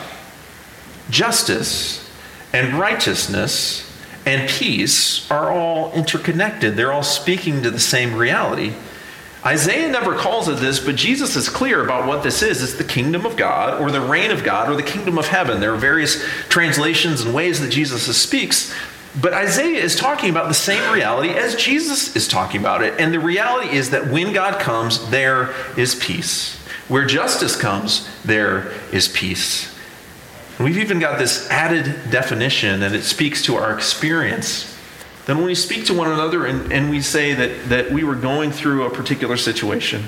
justice 1.11 2.09
and 2.53 2.75
righteousness 2.75 3.89
and 4.25 4.49
peace 4.49 5.29
are 5.33 5.51
all 5.51 5.93
interconnected. 5.95 6.77
They're 6.77 6.93
all 6.93 7.03
speaking 7.03 7.63
to 7.65 7.71
the 7.71 7.81
same 7.81 8.15
reality. 8.15 8.73
Isaiah 9.45 9.91
never 9.91 10.15
calls 10.15 10.47
it 10.47 10.61
this, 10.61 10.79
but 10.79 10.95
Jesus 10.95 11.35
is 11.35 11.49
clear 11.49 11.83
about 11.83 12.07
what 12.07 12.23
this 12.23 12.43
is. 12.43 12.63
It's 12.63 12.75
the 12.75 12.85
kingdom 12.85 13.27
of 13.27 13.37
God, 13.37 13.81
or 13.81 13.91
the 13.91 14.01
reign 14.01 14.31
of 14.31 14.45
God, 14.45 14.71
or 14.71 14.77
the 14.77 14.85
kingdom 14.85 15.19
of 15.19 15.27
heaven. 15.27 15.59
There 15.59 15.75
are 15.75 15.77
various 15.79 16.23
translations 16.49 17.23
and 17.23 17.35
ways 17.35 17.59
that 17.61 17.71
Jesus 17.71 18.17
speaks, 18.17 18.73
but 19.21 19.33
Isaiah 19.33 19.83
is 19.83 19.97
talking 19.97 20.31
about 20.31 20.49
the 20.49 20.55
same 20.55 20.93
reality 20.93 21.31
as 21.31 21.55
Jesus 21.57 22.17
is 22.17 22.27
talking 22.27 22.61
about 22.61 22.83
it. 22.83 22.99
And 22.99 23.13
the 23.13 23.21
reality 23.21 23.77
is 23.77 23.91
that 23.91 24.09
when 24.09 24.33
God 24.33 24.61
comes, 24.61 25.11
there 25.11 25.55
is 25.77 25.95
peace. 25.95 26.57
Where 26.89 27.05
justice 27.05 27.57
comes, 27.57 28.09
there 28.25 28.73
is 28.93 29.09
peace. 29.09 29.75
And 30.57 30.65
we've 30.65 30.79
even 30.79 30.99
got 30.99 31.19
this 31.19 31.49
added 31.51 32.11
definition, 32.11 32.83
and 32.83 32.95
it 32.95 33.03
speaks 33.03 33.43
to 33.43 33.57
our 33.57 33.75
experience 33.75 34.73
then 35.27 35.37
when 35.37 35.47
we 35.47 35.55
speak 35.55 35.87
to 35.87 35.95
one 35.95 36.11
another 36.11 36.47
and, 36.47 36.73
and 36.73 36.91
we 36.91 37.01
say 37.01 37.35
that, 37.35 37.69
that 37.69 37.93
we 37.93 38.03
were 38.03 38.17
going 38.17 38.51
through 38.51 38.87
a 38.87 38.91
particular 38.91 39.37
situation, 39.37 40.03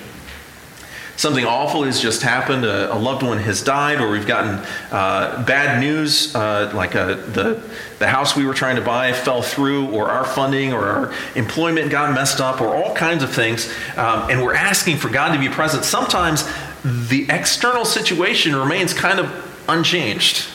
something 1.17 1.45
awful 1.45 1.85
has 1.85 2.01
just 2.01 2.23
happened, 2.23 2.65
a, 2.65 2.93
a 2.93 2.99
loved 2.99 3.23
one 3.23 3.39
has 3.39 3.63
died, 3.63 4.01
or 4.01 4.11
we've 4.11 4.27
gotten 4.27 4.67
uh, 4.91 5.45
bad 5.45 5.81
news, 5.81 6.35
uh, 6.35 6.73
like 6.75 6.97
a, 6.97 7.01
uh, 7.01 7.15
the, 7.31 7.63
the 8.05 8.11
house 8.11 8.37
we 8.37 8.45
were 8.45 8.53
trying 8.53 8.77
to 8.77 8.83
buy 8.83 9.15
fell 9.15 9.41
through, 9.41 9.91
or 9.91 10.11
our 10.11 10.27
funding 10.27 10.75
or 10.75 10.85
our 10.85 11.15
employment 11.37 11.91
got 11.91 12.13
messed 12.15 12.39
up, 12.39 12.61
or 12.61 12.77
all 12.77 12.95
kinds 12.95 13.23
of 13.23 13.33
things, 13.33 13.67
um, 13.97 14.29
and 14.31 14.43
we're 14.43 14.55
asking 14.55 14.99
for 14.99 15.09
God 15.09 15.33
to 15.33 15.41
be 15.41 15.49
present. 15.49 15.87
Sometimes 15.87 16.45
the 16.85 17.25
external 17.31 17.87
situation 17.87 18.55
remains 18.55 18.93
kind 18.93 19.19
of 19.19 19.65
unchanged, 19.71 20.47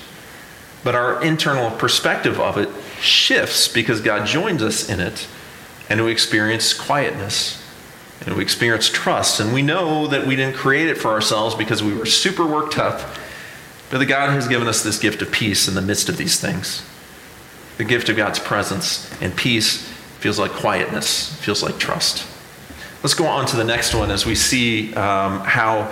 but 0.83 0.93
our 0.93 1.23
internal 1.23 1.71
perspective 1.71 2.39
of 2.39 2.59
it 2.59 2.69
shifts 3.01 3.67
because 3.67 3.99
God 3.99 4.27
joins 4.27 4.61
us 4.61 4.87
in 4.87 4.99
it, 4.99 5.27
and 5.89 6.05
we 6.05 6.11
experience 6.11 6.71
quietness, 6.71 7.65
and 8.27 8.35
we 8.35 8.43
experience 8.43 8.89
trust. 8.89 9.39
And 9.39 9.55
we 9.55 9.63
know 9.63 10.05
that 10.05 10.27
we 10.27 10.35
didn't 10.35 10.55
create 10.55 10.87
it 10.87 10.99
for 10.99 11.07
ourselves 11.07 11.55
because 11.55 11.81
we 11.81 11.95
were 11.95 12.05
super 12.05 12.45
worked 12.45 12.77
up, 12.77 13.01
but 13.89 13.97
that 13.97 14.05
God 14.05 14.29
has 14.29 14.47
given 14.47 14.67
us 14.67 14.83
this 14.83 14.99
gift 14.99 15.23
of 15.23 15.31
peace 15.31 15.67
in 15.67 15.73
the 15.73 15.81
midst 15.81 16.09
of 16.09 16.17
these 16.17 16.39
things. 16.39 16.83
The 17.79 17.85
gift 17.85 18.09
of 18.09 18.17
God's 18.17 18.39
presence 18.39 19.09
and 19.21 19.33
peace 19.33 19.87
feels 20.19 20.37
like 20.37 20.51
quietness, 20.51 21.33
feels 21.37 21.63
like 21.63 21.77
trust. 21.77 22.27
Let's 23.03 23.13
go 23.13 23.25
on 23.25 23.45
to 23.45 23.55
the 23.55 23.63
next 23.63 23.95
one 23.95 24.11
as 24.11 24.25
we 24.25 24.35
see 24.35 24.93
um, 24.95 25.39
how, 25.39 25.89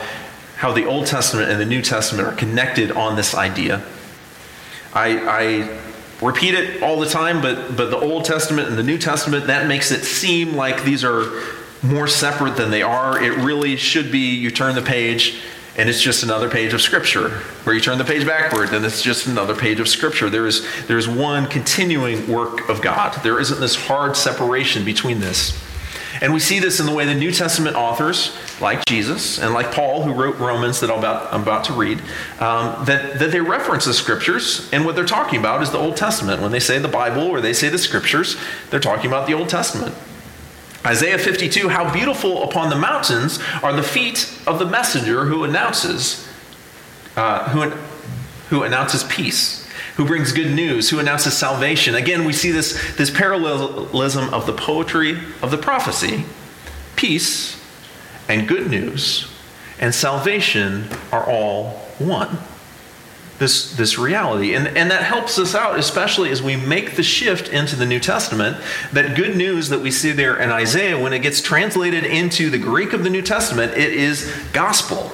how 0.58 0.74
the 0.74 0.84
Old 0.84 1.06
Testament 1.06 1.50
and 1.50 1.62
the 1.62 1.66
New 1.66 1.82
Testament 1.82 2.28
are 2.28 2.36
connected 2.36 2.92
on 2.92 3.16
this 3.16 3.34
idea. 3.34 3.82
I, 4.94 5.18
I 5.18 5.80
repeat 6.22 6.56
it 6.56 6.84
all 6.84 7.00
the 7.00 7.08
time, 7.08 7.42
but, 7.42 7.78
but 7.78 7.90
the 7.90 7.98
Old 7.98 8.26
Testament 8.26 8.68
and 8.68 8.78
the 8.78 8.84
New 8.84 8.98
Testament, 8.98 9.48
that 9.48 9.66
makes 9.68 9.90
it 9.90 10.04
seem 10.04 10.58
like 10.58 10.84
these 10.84 11.06
are 11.06 11.42
more 11.82 12.10
separate 12.10 12.58
than 12.58 12.70
they 12.70 12.82
are. 12.82 13.24
It 13.24 13.38
really 13.38 13.78
should 13.78 14.12
be 14.12 14.36
you 14.36 14.52
turn 14.52 14.76
the 14.76 14.82
page 14.82 15.40
and 15.78 15.88
it's 15.90 16.02
just 16.02 16.24
another 16.24 16.50
page 16.50 16.74
of 16.74 16.82
Scripture. 16.82 17.30
Where 17.64 17.76
you 17.76 17.82
turn 17.82 17.98
the 17.98 18.06
page 18.06 18.26
backward, 18.26 18.74
and 18.74 18.84
it's 18.84 19.02
just 19.02 19.28
another 19.28 19.56
page 19.56 19.80
of 19.80 19.88
Scripture. 19.88 20.30
There 20.30 20.48
is, 20.48 20.66
there 20.88 20.98
is 20.98 21.08
one 21.08 21.48
continuing 21.48 22.28
work 22.28 22.68
of 22.70 22.82
God. 22.82 23.14
There 23.24 23.40
isn't 23.40 23.60
this 23.60 23.76
hard 23.76 24.18
separation 24.18 24.84
between 24.84 25.20
this. 25.20 25.58
And 26.22 26.34
we 26.34 26.40
see 26.40 26.60
this 26.60 26.80
in 26.80 26.86
the 26.86 26.94
way 26.94 27.06
the 27.06 27.14
New 27.14 27.32
Testament 27.32 27.76
authors, 27.76 28.36
like 28.60 28.84
Jesus 28.86 29.40
and 29.40 29.54
like 29.54 29.72
Paul, 29.72 30.02
who 30.02 30.14
wrote 30.14 30.38
Romans 30.38 30.80
that 30.80 30.90
I'm 30.90 30.98
about, 30.98 31.32
I'm 31.32 31.44
about 31.44 31.66
to 31.66 31.74
read, 31.74 32.00
um, 32.40 32.86
that, 32.86 33.20
that 33.20 33.32
they 33.32 33.40
reference 33.40 33.86
the 33.86 33.94
scriptures, 33.94 34.68
and 34.72 34.84
what 34.84 34.96
they're 34.96 35.06
talking 35.06 35.40
about 35.40 35.62
is 35.62 35.70
the 35.72 35.78
Old 35.78 35.96
Testament. 35.96 36.42
When 36.42 36.52
they 36.52 36.60
say 36.60 36.80
the 36.80 36.88
Bible 36.88 37.24
or 37.28 37.40
they 37.40 37.54
say 37.54 37.70
the 37.70 37.78
scriptures, 37.78 38.36
they're 38.72 38.80
talking 38.80 39.06
about 39.06 39.28
the 39.28 39.34
Old 39.34 39.50
Testament. 39.50 39.94
Isaiah 40.88 41.20
52 41.20 41.70
How 41.70 41.92
beautiful 41.94 42.44
upon 42.44 42.70
the 42.70 42.76
mountains 42.76 43.40
are 43.62 43.74
the 43.74 43.84
feet 43.84 44.34
of 44.48 44.58
the 44.58 44.66
messenger 44.66 45.26
who 45.26 45.44
announces, 45.44 46.28
uh, 47.16 47.50
who, 47.50 47.70
who 48.50 48.64
announces 48.64 49.04
peace 49.04 49.68
who 49.98 50.06
brings 50.06 50.32
good 50.32 50.54
news, 50.54 50.92
who 50.92 51.00
announces 51.00 51.36
salvation. 51.36 51.96
Again, 51.96 52.24
we 52.24 52.32
see 52.32 52.52
this, 52.52 52.96
this 52.98 53.10
parallelism 53.10 54.32
of 54.32 54.46
the 54.46 54.54
poetry 54.54 55.18
of 55.42 55.50
the 55.50 55.58
prophecy. 55.58 56.24
Peace 56.96 57.60
and 58.30 58.48
good 58.48 58.70
news 58.70 59.28
and 59.80 59.94
salvation 59.94 60.88
are 61.12 61.28
all 61.28 61.70
one. 61.98 62.38
This, 63.40 63.76
this 63.76 64.00
reality. 64.00 64.56
And, 64.56 64.68
and 64.68 64.90
that 64.90 65.04
helps 65.04 65.38
us 65.38 65.54
out, 65.54 65.78
especially 65.78 66.32
as 66.32 66.42
we 66.42 66.56
make 66.56 66.96
the 66.96 67.04
shift 67.04 67.50
into 67.50 67.76
the 67.76 67.86
New 67.86 68.00
Testament. 68.00 68.58
That 68.94 69.16
good 69.16 69.38
news 69.38 69.70
that 69.70 69.80
we 69.80 69.92
see 69.92 70.12
there 70.12 70.38
in 70.38 70.50
Isaiah, 70.50 71.00
when 71.00 71.14
it 71.14 71.20
gets 71.20 71.40
translated 71.40 72.04
into 72.04 72.50
the 72.50 72.58
Greek 72.58 72.94
of 72.94 73.04
the 73.04 73.12
New 73.12 73.22
Testament, 73.22 73.74
it 73.74 73.94
is 73.94 74.34
gospel. 74.54 75.12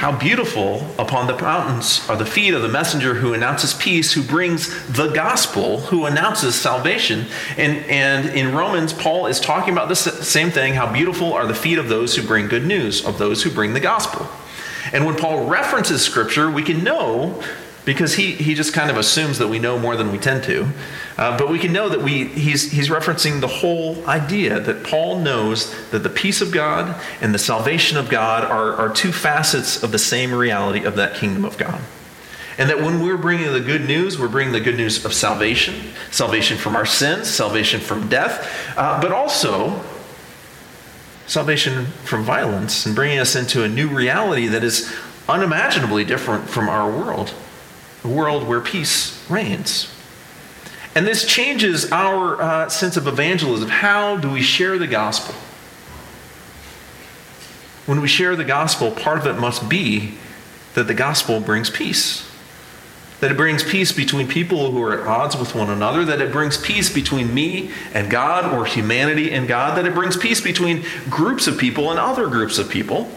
How 0.00 0.12
beautiful 0.12 0.86
upon 0.98 1.26
the 1.26 1.36
mountains 1.36 2.00
are 2.08 2.16
the 2.16 2.26
feet 2.26 2.54
of 2.54 2.62
the 2.62 2.68
messenger 2.68 3.14
who 3.14 3.34
announces 3.34 3.72
peace, 3.74 4.12
who 4.12 4.22
brings 4.22 4.86
the 4.88 5.08
gospel, 5.08 5.80
who 5.80 6.06
announces 6.06 6.54
salvation. 6.54 7.26
And, 7.56 7.84
and 7.84 8.30
in 8.30 8.54
Romans, 8.54 8.92
Paul 8.92 9.26
is 9.26 9.38
talking 9.38 9.72
about 9.72 9.88
the 9.88 9.96
same 9.96 10.50
thing 10.50 10.74
how 10.74 10.92
beautiful 10.92 11.32
are 11.32 11.46
the 11.46 11.54
feet 11.54 11.78
of 11.78 11.88
those 11.88 12.16
who 12.16 12.26
bring 12.26 12.48
good 12.48 12.66
news, 12.66 13.04
of 13.04 13.18
those 13.18 13.42
who 13.42 13.50
bring 13.50 13.72
the 13.72 13.80
gospel. 13.80 14.26
And 14.92 15.06
when 15.06 15.16
Paul 15.16 15.46
references 15.46 16.02
scripture, 16.02 16.50
we 16.50 16.62
can 16.62 16.82
know 16.82 17.42
because 17.84 18.14
he, 18.14 18.32
he 18.32 18.54
just 18.54 18.72
kind 18.72 18.90
of 18.90 18.96
assumes 18.96 19.38
that 19.38 19.48
we 19.48 19.58
know 19.58 19.78
more 19.78 19.96
than 19.96 20.12
we 20.12 20.18
tend 20.18 20.44
to. 20.44 20.68
Uh, 21.16 21.36
but 21.36 21.48
we 21.48 21.58
can 21.58 21.72
know 21.72 21.88
that 21.88 22.02
we, 22.02 22.24
he's, 22.26 22.70
he's 22.70 22.88
referencing 22.88 23.40
the 23.40 23.48
whole 23.48 24.06
idea 24.06 24.60
that 24.60 24.84
Paul 24.84 25.20
knows 25.20 25.74
that 25.90 26.00
the 26.00 26.10
peace 26.10 26.40
of 26.40 26.52
God 26.52 27.00
and 27.20 27.34
the 27.34 27.38
salvation 27.38 27.96
of 27.96 28.08
God 28.08 28.44
are, 28.44 28.74
are 28.74 28.90
two 28.90 29.12
facets 29.12 29.82
of 29.82 29.92
the 29.92 29.98
same 29.98 30.32
reality 30.32 30.84
of 30.84 30.96
that 30.96 31.14
kingdom 31.16 31.44
of 31.44 31.56
God. 31.58 31.80
And 32.58 32.68
that 32.68 32.82
when 32.82 33.02
we're 33.02 33.16
bringing 33.16 33.52
the 33.52 33.60
good 33.60 33.86
news, 33.86 34.18
we're 34.18 34.28
bringing 34.28 34.52
the 34.52 34.60
good 34.60 34.76
news 34.76 35.02
of 35.04 35.14
salvation 35.14 35.74
salvation 36.10 36.58
from 36.58 36.76
our 36.76 36.84
sins, 36.84 37.28
salvation 37.28 37.80
from 37.80 38.08
death, 38.08 38.76
uh, 38.76 39.00
but 39.00 39.12
also 39.12 39.82
salvation 41.30 41.86
from 42.04 42.24
violence 42.24 42.84
and 42.84 42.96
bringing 42.96 43.20
us 43.20 43.36
into 43.36 43.62
a 43.62 43.68
new 43.68 43.88
reality 43.88 44.48
that 44.48 44.64
is 44.64 44.92
unimaginably 45.28 46.04
different 46.04 46.50
from 46.50 46.68
our 46.68 46.90
world 46.90 47.32
a 48.02 48.08
world 48.08 48.48
where 48.48 48.60
peace 48.60 49.24
reigns. 49.30 49.92
And 50.94 51.06
this 51.06 51.24
changes 51.26 51.92
our 51.92 52.40
uh, 52.40 52.68
sense 52.70 52.96
of 52.96 53.06
evangelism. 53.06 53.68
How 53.68 54.16
do 54.16 54.30
we 54.30 54.40
share 54.40 54.78
the 54.78 54.86
gospel? 54.86 55.34
When 57.86 58.00
we 58.00 58.08
share 58.08 58.36
the 58.36 58.44
gospel, 58.44 58.90
part 58.90 59.18
of 59.18 59.26
it 59.26 59.38
must 59.38 59.68
be 59.68 60.14
that 60.72 60.86
the 60.86 60.94
gospel 60.94 61.40
brings 61.40 61.68
peace. 61.68 62.26
That 63.20 63.30
it 63.30 63.36
brings 63.36 63.62
peace 63.62 63.92
between 63.92 64.28
people 64.28 64.70
who 64.70 64.82
are 64.82 64.98
at 64.98 65.06
odds 65.06 65.36
with 65.36 65.54
one 65.54 65.68
another, 65.68 66.04
that 66.06 66.20
it 66.20 66.32
brings 66.32 66.56
peace 66.56 66.92
between 66.92 67.34
me 67.34 67.70
and 67.92 68.10
God 68.10 68.50
or 68.52 68.64
humanity 68.64 69.30
and 69.30 69.46
God, 69.46 69.76
that 69.76 69.84
it 69.84 69.94
brings 69.94 70.16
peace 70.16 70.40
between 70.40 70.84
groups 71.10 71.46
of 71.46 71.58
people 71.58 71.90
and 71.90 71.98
other 71.98 72.28
groups 72.28 72.58
of 72.58 72.70
people. 72.70 73.10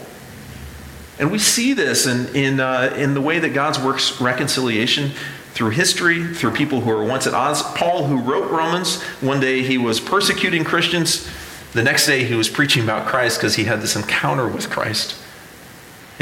And 1.20 1.32
we 1.32 1.40
see 1.40 1.74
this 1.74 2.06
in, 2.06 2.36
in, 2.36 2.60
uh, 2.60 2.94
in 2.98 3.14
the 3.14 3.22
way 3.22 3.40
that 3.40 3.54
God's 3.54 3.80
works 3.80 4.20
reconciliation 4.20 5.12
through 5.54 5.70
history, 5.70 6.34
through 6.34 6.52
people 6.52 6.82
who 6.82 6.90
were 6.90 7.06
once 7.06 7.28
at 7.28 7.34
odds. 7.34 7.62
Paul, 7.62 8.08
who 8.08 8.20
wrote 8.20 8.50
Romans, 8.50 9.02
one 9.22 9.40
day 9.40 9.62
he 9.62 9.78
was 9.78 10.00
persecuting 10.00 10.64
Christians. 10.64 11.30
The 11.74 11.84
next 11.84 12.08
day 12.08 12.24
he 12.24 12.36
was 12.36 12.50
preaching 12.50 12.84
about 12.84 13.08
Christ 13.08 13.40
because 13.40 13.56
he 13.56 13.66
had 13.66 13.82
this 13.82 13.96
encounter 13.96 14.48
with 14.48 14.70
Christ. 14.70 15.16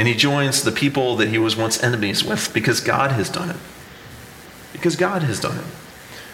And 0.02 0.08
he 0.08 0.16
joins 0.16 0.64
the 0.64 0.72
people 0.72 1.14
that 1.18 1.28
he 1.28 1.38
was 1.38 1.54
once 1.54 1.80
enemies 1.80 2.24
with 2.24 2.52
because 2.52 2.80
God 2.80 3.12
has 3.12 3.30
done 3.30 3.50
it. 3.50 3.56
Because 4.72 4.96
God 4.96 5.22
has 5.22 5.38
done 5.38 5.56
it. 5.56 5.64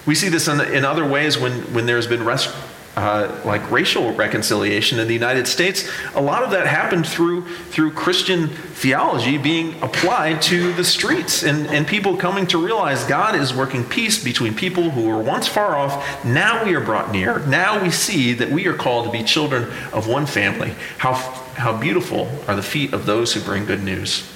We 0.06 0.14
see 0.14 0.30
this 0.30 0.48
in, 0.48 0.58
in 0.62 0.86
other 0.86 1.06
ways 1.06 1.36
when, 1.36 1.52
when 1.74 1.84
there's 1.84 2.06
been 2.06 2.26
uh, 2.26 3.42
like 3.44 3.70
racial 3.70 4.14
reconciliation 4.14 4.98
in 4.98 5.06
the 5.06 5.12
United 5.12 5.46
States, 5.46 5.86
a 6.14 6.22
lot 6.22 6.42
of 6.42 6.50
that 6.52 6.66
happened 6.66 7.06
through, 7.06 7.46
through 7.66 7.90
Christian 7.92 8.48
theology 8.48 9.36
being 9.36 9.74
applied 9.82 10.40
to 10.40 10.72
the 10.72 10.84
streets 10.84 11.42
and, 11.42 11.66
and 11.66 11.86
people 11.86 12.16
coming 12.16 12.46
to 12.46 12.64
realize 12.64 13.04
God 13.04 13.34
is 13.34 13.52
working 13.52 13.84
peace 13.84 14.24
between 14.24 14.54
people 14.54 14.88
who 14.88 15.02
were 15.02 15.22
once 15.22 15.46
far 15.46 15.76
off. 15.76 16.24
Now 16.24 16.64
we 16.64 16.74
are 16.74 16.80
brought 16.80 17.12
near. 17.12 17.40
Now 17.40 17.82
we 17.82 17.90
see 17.90 18.32
that 18.32 18.48
we 18.48 18.66
are 18.66 18.74
called 18.74 19.04
to 19.04 19.10
be 19.12 19.22
children 19.22 19.64
of 19.92 20.08
one 20.08 20.24
family. 20.24 20.74
How, 20.96 21.44
how 21.58 21.76
beautiful 21.76 22.28
are 22.46 22.56
the 22.56 22.62
feet 22.62 22.92
of 22.92 23.06
those 23.06 23.34
who 23.34 23.40
bring 23.40 23.64
good 23.66 23.82
news. 23.82 24.28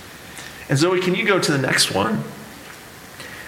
And 0.68 0.78
Zoe, 0.78 1.00
can 1.00 1.14
you 1.14 1.24
go 1.24 1.38
to 1.38 1.52
the 1.52 1.58
next 1.58 1.92
one? 1.92 2.24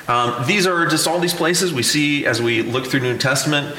Um, 0.07 0.47
these 0.47 0.67
are 0.67 0.87
just 0.87 1.07
all 1.07 1.19
these 1.19 1.35
places 1.35 1.73
we 1.73 1.83
see 1.83 2.27
as 2.27 2.41
we 2.41 2.63
look 2.63 2.87
through 2.87 3.01
New 3.01 3.19
Testament 3.19 3.77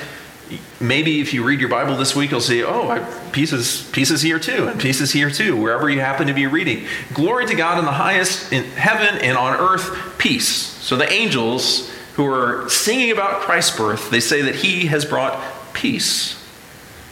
maybe 0.80 1.22
if 1.22 1.34
you 1.34 1.44
read 1.44 1.60
your 1.60 1.70
Bible 1.70 1.96
this 1.96 2.16
week, 2.16 2.32
you'll 2.32 2.42
see, 2.42 2.64
oh, 2.64 3.30
pieces, 3.32 3.90
pieces 3.92 4.22
here 4.22 4.40
too, 4.40 4.68
and 4.68 4.80
pieces 4.80 5.12
here 5.12 5.30
too, 5.30 5.60
wherever 5.60 5.90
you 5.90 6.00
happen 6.00 6.28
to 6.28 6.34
be 6.34 6.48
reading. 6.48 6.86
Glory 7.14 7.46
to 7.48 7.56
God 7.56 7.80
in 7.80 7.86
the 7.86 7.92
highest 7.92 8.52
in 8.52 8.64
heaven 8.64 9.20
and 9.22 9.38
on 9.38 9.58
earth, 9.58 10.18
peace. 10.18 10.48
So 10.48 10.96
the 10.96 11.12
angels 11.12 11.92
who 12.14 12.25
are 12.25 12.70
singing 12.70 13.12
about 13.12 13.42
Christ's 13.42 13.78
birth, 13.78 14.10
they 14.10 14.20
say 14.20 14.44
that 14.44 14.56
he 14.56 14.88
has 14.88 15.06
brought 15.06 15.42
peace. 15.74 16.42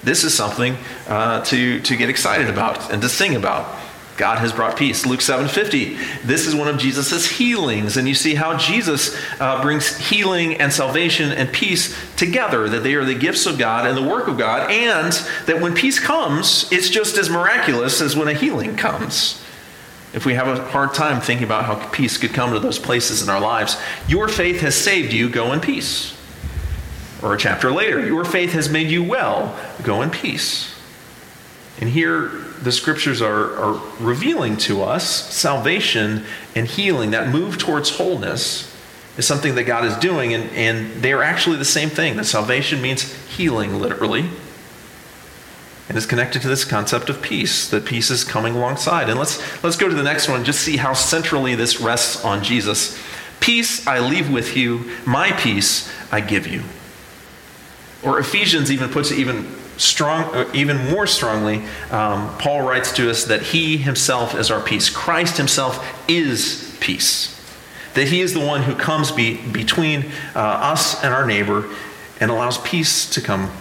This 0.03 0.23
is 0.23 0.33
something 0.33 0.77
uh, 1.07 1.43
to, 1.45 1.79
to 1.79 1.95
get 1.95 2.09
excited 2.09 2.49
about 2.49 2.91
and 2.91 3.01
to 3.01 3.09
sing 3.09 3.35
about. 3.35 3.79
God 4.17 4.37
has 4.39 4.51
brought 4.51 4.77
peace. 4.77 5.05
Luke 5.05 5.21
7:50. 5.21 6.23
This 6.23 6.45
is 6.45 6.53
one 6.53 6.67
of 6.67 6.77
Jesus' 6.77 7.27
healings, 7.27 7.97
and 7.97 8.07
you 8.07 8.13
see 8.13 8.35
how 8.35 8.57
Jesus 8.57 9.17
uh, 9.39 9.61
brings 9.61 9.97
healing 9.97 10.55
and 10.55 10.71
salvation 10.71 11.31
and 11.31 11.51
peace 11.51 11.97
together. 12.15 12.69
That 12.69 12.83
they 12.83 12.93
are 12.93 13.03
the 13.03 13.15
gifts 13.15 13.45
of 13.45 13.57
God 13.57 13.87
and 13.87 13.97
the 13.97 14.07
work 14.07 14.27
of 14.27 14.37
God, 14.37 14.69
and 14.69 15.13
that 15.47 15.59
when 15.61 15.73
peace 15.73 15.99
comes, 15.99 16.71
it's 16.71 16.89
just 16.89 17.17
as 17.17 17.29
miraculous 17.29 18.01
as 18.01 18.15
when 18.15 18.27
a 18.27 18.33
healing 18.33 18.75
comes. 18.75 19.43
If 20.13 20.27
we 20.27 20.35
have 20.35 20.47
a 20.47 20.63
hard 20.69 20.93
time 20.93 21.19
thinking 21.19 21.45
about 21.45 21.65
how 21.65 21.87
peace 21.89 22.17
could 22.17 22.35
come 22.35 22.53
to 22.53 22.59
those 22.59 22.77
places 22.77 23.23
in 23.23 23.29
our 23.29 23.41
lives, 23.41 23.81
your 24.07 24.27
faith 24.27 24.61
has 24.61 24.75
saved 24.75 25.11
you. 25.11 25.27
Go 25.27 25.53
in 25.53 25.59
peace. 25.59 26.15
Or 27.23 27.33
a 27.33 27.37
chapter 27.37 27.71
later, 27.71 28.05
your 28.05 28.25
faith 28.25 28.51
has 28.51 28.69
made 28.69 28.91
you 28.91 29.01
well. 29.01 29.57
Go 29.81 30.01
in 30.01 30.09
peace. 30.09 30.75
And 31.79 31.89
here 31.89 32.27
the 32.61 32.71
scriptures 32.71 33.21
are, 33.21 33.55
are 33.55 33.81
revealing 33.99 34.57
to 34.57 34.83
us 34.83 35.33
salvation 35.33 36.25
and 36.55 36.67
healing, 36.67 37.11
that 37.11 37.29
move 37.29 37.57
towards 37.57 37.97
wholeness 37.97 38.69
is 39.17 39.25
something 39.25 39.55
that 39.55 39.63
God 39.63 39.85
is 39.85 39.95
doing, 39.97 40.33
and, 40.33 40.49
and 40.51 41.01
they 41.01 41.13
are 41.13 41.23
actually 41.23 41.57
the 41.57 41.65
same 41.65 41.89
thing. 41.89 42.17
That 42.17 42.25
salvation 42.25 42.81
means 42.81 43.13
healing, 43.27 43.79
literally. 43.79 44.29
And 45.87 45.97
is 45.97 46.05
connected 46.05 46.41
to 46.41 46.47
this 46.47 46.65
concept 46.65 47.09
of 47.09 47.21
peace, 47.21 47.69
that 47.69 47.85
peace 47.85 48.09
is 48.09 48.23
coming 48.23 48.55
alongside. 48.55 49.09
And 49.09 49.19
let's, 49.19 49.63
let's 49.63 49.77
go 49.77 49.87
to 49.87 49.95
the 49.95 50.03
next 50.03 50.27
one 50.27 50.43
just 50.43 50.61
see 50.61 50.77
how 50.77 50.93
centrally 50.93 51.55
this 51.55 51.79
rests 51.79 52.23
on 52.23 52.43
Jesus. 52.43 52.99
Peace 53.39 53.85
I 53.85 53.99
leave 53.99 54.31
with 54.31 54.57
you, 54.57 54.89
my 55.05 55.31
peace 55.31 55.91
I 56.11 56.21
give 56.21 56.47
you. 56.47 56.63
Or 58.03 58.19
Ephesians 58.19 58.71
even 58.71 58.89
puts 58.89 59.11
it 59.11 59.19
even 59.19 59.47
strong, 59.77 60.23
uh, 60.35 60.49
even 60.53 60.77
more 60.89 61.07
strongly, 61.07 61.63
um, 61.91 62.35
Paul 62.37 62.61
writes 62.61 62.91
to 62.93 63.09
us 63.09 63.25
that 63.25 63.41
he 63.41 63.77
himself 63.77 64.35
is 64.35 64.51
our 64.51 64.61
peace. 64.61 64.89
Christ 64.89 65.37
himself 65.37 65.85
is 66.09 66.75
peace. 66.79 67.29
That 67.95 68.07
he 68.07 68.21
is 68.21 68.33
the 68.33 68.39
one 68.39 68.63
who 68.63 68.75
comes 68.75 69.11
be, 69.11 69.37
between 69.51 70.11
uh, 70.35 70.39
us 70.39 71.03
and 71.03 71.13
our 71.13 71.25
neighbor 71.25 71.69
and 72.19 72.31
allows 72.31 72.57
peace 72.59 73.09
to 73.11 73.21
come 73.21 73.51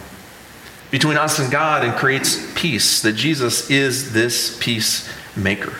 between 0.90 1.16
us 1.16 1.38
and 1.38 1.50
God 1.50 1.84
and 1.84 1.94
creates 1.94 2.52
peace. 2.54 3.00
That 3.02 3.14
Jesus 3.14 3.70
is 3.70 4.12
this 4.12 4.56
peacemaker. 4.60 5.74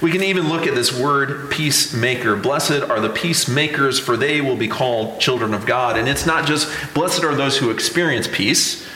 We 0.00 0.12
can 0.12 0.22
even 0.22 0.48
look 0.48 0.66
at 0.66 0.74
this 0.74 0.96
word 0.96 1.50
peacemaker. 1.50 2.36
Blessed 2.36 2.82
are 2.82 3.00
the 3.00 3.08
peacemakers, 3.08 3.98
for 3.98 4.16
they 4.16 4.40
will 4.40 4.56
be 4.56 4.68
called 4.68 5.20
children 5.20 5.54
of 5.54 5.66
God. 5.66 5.98
And 5.98 6.08
it's 6.08 6.24
not 6.24 6.46
just 6.46 6.72
blessed 6.94 7.24
are 7.24 7.34
those 7.34 7.58
who 7.58 7.70
experience 7.70 8.28
peace, 8.30 8.86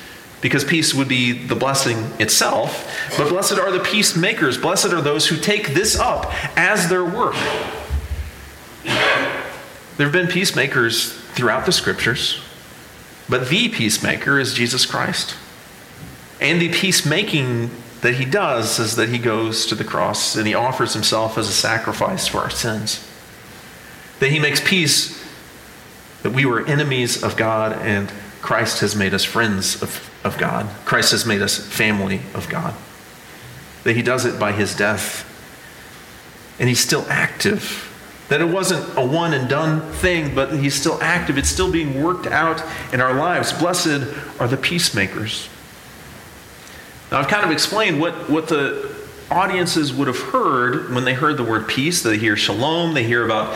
because 0.40 0.64
peace 0.64 0.94
would 0.94 1.08
be 1.08 1.32
the 1.32 1.56
blessing 1.56 1.98
itself. 2.20 2.88
But 3.16 3.28
blessed 3.28 3.58
are 3.58 3.72
the 3.72 3.80
peacemakers. 3.80 4.58
Blessed 4.58 4.92
are 4.92 5.00
those 5.00 5.26
who 5.26 5.36
take 5.36 5.74
this 5.74 5.98
up 5.98 6.32
as 6.56 6.88
their 6.88 7.04
work. 7.04 7.34
There 8.84 10.06
have 10.06 10.12
been 10.12 10.28
peacemakers 10.28 11.12
throughout 11.12 11.66
the 11.66 11.72
scriptures, 11.72 12.40
but 13.28 13.48
the 13.48 13.68
peacemaker 13.68 14.38
is 14.38 14.54
Jesus 14.54 14.86
Christ. 14.86 15.36
And 16.40 16.60
the 16.60 16.72
peacemaking 16.72 17.70
that 18.02 18.16
he 18.16 18.24
does 18.24 18.78
is 18.78 18.96
that 18.96 19.08
he 19.08 19.18
goes 19.18 19.64
to 19.66 19.74
the 19.74 19.84
cross 19.84 20.36
and 20.36 20.46
he 20.46 20.54
offers 20.54 20.92
himself 20.92 21.38
as 21.38 21.48
a 21.48 21.52
sacrifice 21.52 22.26
for 22.26 22.38
our 22.38 22.50
sins. 22.50 23.08
That 24.18 24.30
he 24.30 24.38
makes 24.38 24.60
peace 24.60 25.24
that 26.22 26.32
we 26.32 26.44
were 26.44 26.66
enemies 26.66 27.22
of 27.22 27.36
God 27.36 27.72
and 27.72 28.12
Christ 28.40 28.80
has 28.80 28.96
made 28.96 29.14
us 29.14 29.24
friends 29.24 29.80
of, 29.82 30.10
of 30.24 30.36
God. 30.36 30.68
Christ 30.84 31.12
has 31.12 31.24
made 31.24 31.42
us 31.42 31.56
family 31.56 32.20
of 32.34 32.48
God. 32.48 32.74
That 33.84 33.94
he 33.94 34.02
does 34.02 34.24
it 34.24 34.38
by 34.38 34.50
his 34.50 34.74
death. 34.74 35.28
And 36.58 36.68
he's 36.68 36.80
still 36.80 37.06
active. 37.08 37.88
That 38.28 38.40
it 38.40 38.48
wasn't 38.48 38.98
a 38.98 39.06
one 39.06 39.32
and 39.32 39.48
done 39.48 39.80
thing, 39.92 40.34
but 40.34 40.52
he's 40.52 40.74
still 40.74 41.00
active. 41.00 41.38
It's 41.38 41.48
still 41.48 41.70
being 41.70 42.02
worked 42.02 42.26
out 42.26 42.62
in 42.92 43.00
our 43.00 43.14
lives. 43.14 43.52
Blessed 43.52 44.08
are 44.40 44.48
the 44.48 44.56
peacemakers. 44.56 45.48
Now, 47.12 47.20
I've 47.20 47.28
kind 47.28 47.44
of 47.44 47.50
explained 47.50 48.00
what, 48.00 48.30
what 48.30 48.48
the 48.48 48.90
audiences 49.30 49.92
would 49.92 50.08
have 50.08 50.18
heard 50.18 50.92
when 50.94 51.04
they 51.04 51.12
heard 51.12 51.36
the 51.36 51.44
word 51.44 51.68
peace. 51.68 52.02
They 52.02 52.16
hear 52.16 52.36
shalom, 52.36 52.94
they 52.94 53.04
hear 53.04 53.24
about 53.24 53.54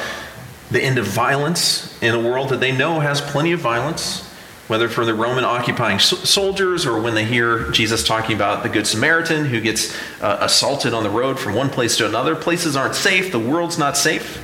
the 0.71 0.83
end 0.83 0.99
of 0.99 1.07
violence 1.07 2.01
in 2.03 2.15
a 2.15 2.21
world 2.21 2.51
that 2.51 2.61
they 2.61 2.77
know 2.77 3.01
has 3.01 3.21
plenty 3.21 3.53
of 3.53 3.61
violence 3.61 4.23
whether 4.69 4.89
for 4.89 5.05
the 5.05 5.15
Roman 5.15 5.45
occupying 5.45 5.99
soldiers 6.01 6.87
or 6.87 7.01
when 7.01 7.15
they 7.15 7.25
hear 7.25 7.71
Jesus 7.71 8.03
talking 8.03 8.35
about 8.35 8.63
the 8.65 8.69
Good 8.69 8.87
Samaritan 8.87 9.47
who 9.47 9.61
gets 9.61 9.97
uh, 10.21 10.39
assaulted 10.41 10.93
on 10.93 11.05
the 11.05 11.11
road 11.11 11.39
from 11.39 11.55
one 11.55 11.71
place 11.71 11.97
to 11.99 12.07
another. 12.07 12.35
Places 12.35 12.75
aren't 12.75 12.97
safe, 12.97 13.31
the 13.31 13.39
world's 13.39 13.79
not 13.79 13.97
safe, 13.97 14.43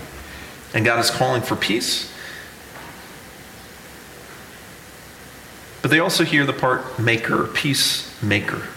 and 0.75 0.85
God 0.85 1.01
is 1.01 1.11
calling 1.11 1.43
for 1.43 1.57
peace. 1.57 2.09
But 5.83 5.91
they 5.91 5.99
also 5.99 6.23
hear 6.23 6.47
the 6.47 6.53
part 6.53 7.01
maker, 7.01 7.49
peacemaker. 7.49 8.69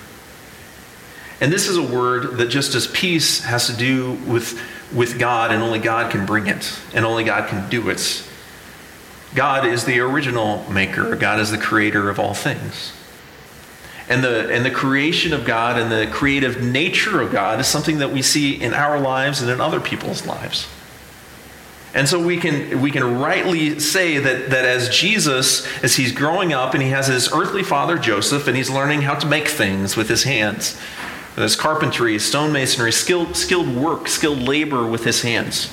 And 1.45 1.53
this 1.53 1.67
is 1.67 1.77
a 1.77 1.83
word 1.83 2.39
that 2.39 2.47
just 2.47 2.73
as 2.73 2.87
peace 2.87 3.43
has 3.43 3.67
to 3.67 3.73
do 3.77 4.13
with, 4.25 4.59
with 4.91 5.19
God 5.19 5.51
and 5.51 5.61
only 5.61 5.77
God 5.77 6.11
can 6.11 6.25
bring 6.25 6.47
it 6.47 6.73
and 6.91 7.05
only 7.05 7.23
God 7.23 7.47
can 7.47 7.69
do 7.69 7.91
it 7.91 8.27
God 9.35 9.67
is 9.67 9.85
the 9.85 9.99
original 9.99 10.67
maker, 10.71 11.15
God 11.15 11.39
is 11.39 11.51
the 11.51 11.59
creator 11.59 12.09
of 12.09 12.19
all 12.19 12.33
things. 12.33 12.93
And 14.09 14.23
the, 14.23 14.51
and 14.51 14.65
the 14.65 14.71
creation 14.71 15.33
of 15.33 15.45
God 15.45 15.77
and 15.77 15.91
the 15.91 16.11
creative 16.11 16.63
nature 16.63 17.21
of 17.21 17.31
God 17.31 17.59
is 17.59 17.67
something 17.67 17.99
that 17.99 18.11
we 18.11 18.23
see 18.23 18.59
in 18.59 18.73
our 18.73 18.99
lives 18.99 19.43
and 19.43 19.51
in 19.51 19.61
other 19.61 19.79
people's 19.79 20.25
lives. 20.25 20.67
And 21.93 22.09
so 22.09 22.19
we 22.19 22.37
can, 22.37 22.81
we 22.81 22.89
can 22.89 23.19
rightly 23.19 23.79
say 23.79 24.17
that, 24.17 24.49
that 24.49 24.65
as 24.65 24.89
Jesus, 24.89 25.67
as 25.83 25.95
he's 25.95 26.11
growing 26.11 26.53
up 26.53 26.73
and 26.73 26.81
he 26.81 26.89
has 26.89 27.05
his 27.05 27.31
earthly 27.31 27.61
father 27.61 27.99
Joseph, 27.99 28.47
and 28.47 28.57
he's 28.57 28.69
learning 28.71 29.03
how 29.03 29.13
to 29.13 29.27
make 29.27 29.47
things 29.47 29.95
with 29.95 30.09
his 30.09 30.23
hands, 30.23 30.79
his 31.43 31.55
carpentry, 31.55 32.15
stonemasonry, 32.15 32.93
skilled, 32.93 33.35
skilled 33.35 33.75
work, 33.75 34.07
skilled 34.07 34.39
labor 34.39 34.87
with 34.87 35.03
his 35.03 35.21
hands. 35.21 35.69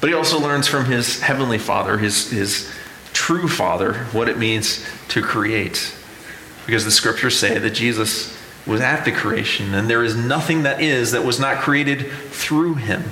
But 0.00 0.08
he 0.08 0.14
also 0.14 0.38
learns 0.38 0.68
from 0.68 0.86
his 0.86 1.20
heavenly 1.20 1.58
father, 1.58 1.98
his, 1.98 2.30
his 2.30 2.70
true 3.12 3.48
father, 3.48 3.94
what 4.12 4.28
it 4.28 4.38
means 4.38 4.86
to 5.08 5.22
create. 5.22 5.94
Because 6.66 6.84
the 6.84 6.90
scriptures 6.90 7.38
say 7.38 7.58
that 7.58 7.70
Jesus 7.70 8.36
was 8.66 8.80
at 8.80 9.04
the 9.04 9.12
creation, 9.12 9.74
and 9.74 9.88
there 9.88 10.04
is 10.04 10.14
nothing 10.14 10.62
that 10.62 10.80
is 10.80 11.12
that 11.12 11.24
was 11.24 11.40
not 11.40 11.58
created 11.58 12.10
through 12.30 12.74
him. 12.74 13.04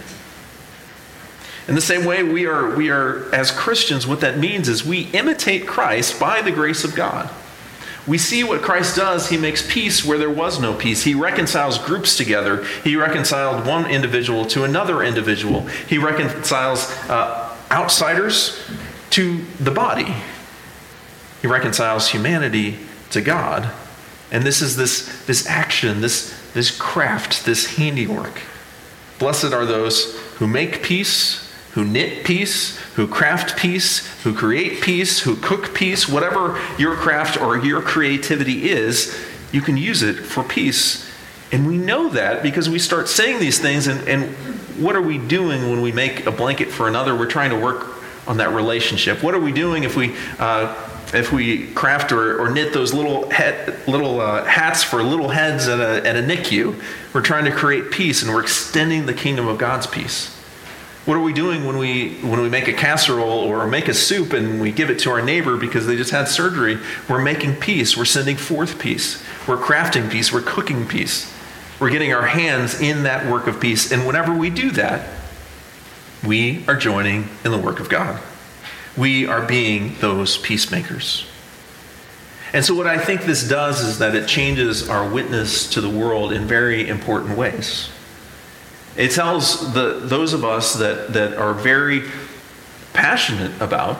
In 1.66 1.74
the 1.74 1.80
same 1.80 2.04
way, 2.06 2.22
we 2.22 2.46
are, 2.46 2.74
we 2.74 2.90
are, 2.90 3.32
as 3.34 3.50
Christians, 3.50 4.06
what 4.06 4.20
that 4.20 4.38
means 4.38 4.68
is 4.68 4.84
we 4.84 5.02
imitate 5.12 5.66
Christ 5.66 6.18
by 6.18 6.40
the 6.40 6.50
grace 6.50 6.84
of 6.84 6.94
God. 6.94 7.28
We 8.08 8.16
see 8.16 8.42
what 8.42 8.62
Christ 8.62 8.96
does. 8.96 9.28
He 9.28 9.36
makes 9.36 9.70
peace 9.70 10.02
where 10.02 10.16
there 10.16 10.30
was 10.30 10.58
no 10.58 10.72
peace. 10.72 11.02
He 11.02 11.14
reconciles 11.14 11.78
groups 11.78 12.16
together. 12.16 12.64
He 12.82 12.96
reconciled 12.96 13.66
one 13.66 13.84
individual 13.88 14.46
to 14.46 14.64
another 14.64 15.02
individual. 15.02 15.66
He 15.88 15.98
reconciles 15.98 16.90
uh, 17.10 17.54
outsiders 17.70 18.58
to 19.10 19.44
the 19.60 19.70
body. 19.70 20.14
He 21.42 21.48
reconciles 21.48 22.08
humanity 22.08 22.78
to 23.10 23.20
God. 23.20 23.70
And 24.30 24.42
this 24.42 24.62
is 24.62 24.76
this, 24.76 25.24
this 25.26 25.46
action, 25.46 26.00
this, 26.00 26.34
this 26.54 26.76
craft, 26.76 27.44
this 27.44 27.76
handiwork. 27.76 28.40
Blessed 29.18 29.52
are 29.52 29.66
those 29.66 30.18
who 30.36 30.46
make 30.46 30.82
peace 30.82 31.47
who 31.72 31.84
knit 31.84 32.24
peace, 32.24 32.76
who 32.94 33.06
craft 33.06 33.56
peace, 33.56 34.06
who 34.22 34.34
create 34.34 34.80
peace, 34.82 35.20
who 35.20 35.36
cook 35.36 35.74
peace, 35.74 36.08
whatever 36.08 36.60
your 36.78 36.94
craft 36.94 37.40
or 37.40 37.58
your 37.58 37.82
creativity 37.82 38.70
is, 38.70 39.16
you 39.52 39.60
can 39.60 39.76
use 39.76 40.02
it 40.02 40.14
for 40.14 40.42
peace. 40.42 41.08
And 41.52 41.66
we 41.66 41.78
know 41.78 42.10
that 42.10 42.42
because 42.42 42.68
we 42.68 42.78
start 42.78 43.08
saying 43.08 43.40
these 43.40 43.58
things, 43.58 43.86
and, 43.86 44.06
and 44.08 44.34
what 44.82 44.96
are 44.96 45.02
we 45.02 45.18
doing 45.18 45.70
when 45.70 45.80
we 45.80 45.92
make 45.92 46.26
a 46.26 46.32
blanket 46.32 46.68
for 46.68 46.88
another? 46.88 47.16
We're 47.16 47.30
trying 47.30 47.50
to 47.50 47.58
work 47.58 47.88
on 48.26 48.36
that 48.38 48.50
relationship. 48.50 49.22
What 49.22 49.34
are 49.34 49.40
we 49.40 49.52
doing 49.52 49.84
if 49.84 49.96
we 49.96 50.14
uh, 50.38 50.74
if 51.14 51.32
we 51.32 51.68
craft 51.68 52.12
or, 52.12 52.38
or 52.38 52.50
knit 52.50 52.74
those 52.74 52.92
little 52.92 53.22
little 53.86 54.20
uh, 54.20 54.44
hats 54.44 54.82
for 54.82 55.02
little 55.02 55.30
heads 55.30 55.68
at 55.68 55.80
a, 55.80 56.06
at 56.06 56.16
a 56.16 56.20
NICU? 56.20 56.80
We're 57.14 57.22
trying 57.22 57.46
to 57.46 57.52
create 57.52 57.90
peace, 57.90 58.22
and 58.22 58.32
we're 58.32 58.42
extending 58.42 59.06
the 59.06 59.14
kingdom 59.14 59.48
of 59.48 59.56
God's 59.56 59.86
peace. 59.86 60.37
What 61.08 61.16
are 61.16 61.22
we 61.22 61.32
doing 61.32 61.64
when 61.64 61.78
we 61.78 62.16
when 62.16 62.42
we 62.42 62.50
make 62.50 62.68
a 62.68 62.74
casserole 62.74 63.40
or 63.40 63.66
make 63.66 63.88
a 63.88 63.94
soup 63.94 64.34
and 64.34 64.60
we 64.60 64.70
give 64.70 64.90
it 64.90 64.98
to 64.98 65.10
our 65.10 65.22
neighbor 65.22 65.56
because 65.56 65.86
they 65.86 65.96
just 65.96 66.10
had 66.10 66.28
surgery? 66.28 66.76
We're 67.08 67.22
making 67.22 67.56
peace. 67.56 67.96
We're 67.96 68.04
sending 68.04 68.36
forth 68.36 68.78
peace. 68.78 69.24
We're 69.48 69.56
crafting 69.56 70.10
peace. 70.10 70.30
We're 70.34 70.42
cooking 70.42 70.86
peace. 70.86 71.32
We're 71.80 71.88
getting 71.88 72.12
our 72.12 72.26
hands 72.26 72.78
in 72.78 73.04
that 73.04 73.24
work 73.24 73.46
of 73.46 73.58
peace. 73.58 73.90
And 73.90 74.06
whenever 74.06 74.34
we 74.34 74.50
do 74.50 74.70
that, 74.72 75.08
we 76.26 76.62
are 76.68 76.76
joining 76.76 77.30
in 77.42 77.52
the 77.52 77.58
work 77.58 77.80
of 77.80 77.88
God. 77.88 78.20
We 78.94 79.26
are 79.26 79.40
being 79.40 79.94
those 80.00 80.36
peacemakers. 80.36 81.24
And 82.52 82.62
so, 82.62 82.74
what 82.74 82.86
I 82.86 82.98
think 82.98 83.22
this 83.22 83.48
does 83.48 83.80
is 83.80 83.98
that 84.00 84.14
it 84.14 84.28
changes 84.28 84.90
our 84.90 85.08
witness 85.08 85.70
to 85.70 85.80
the 85.80 85.88
world 85.88 86.34
in 86.34 86.46
very 86.46 86.86
important 86.86 87.38
ways. 87.38 87.88
It 88.98 89.12
tells 89.12 89.72
the, 89.72 90.00
those 90.02 90.34
of 90.34 90.44
us 90.44 90.74
that, 90.74 91.14
that 91.14 91.38
are 91.38 91.54
very 91.54 92.02
passionate 92.92 93.58
about 93.62 93.96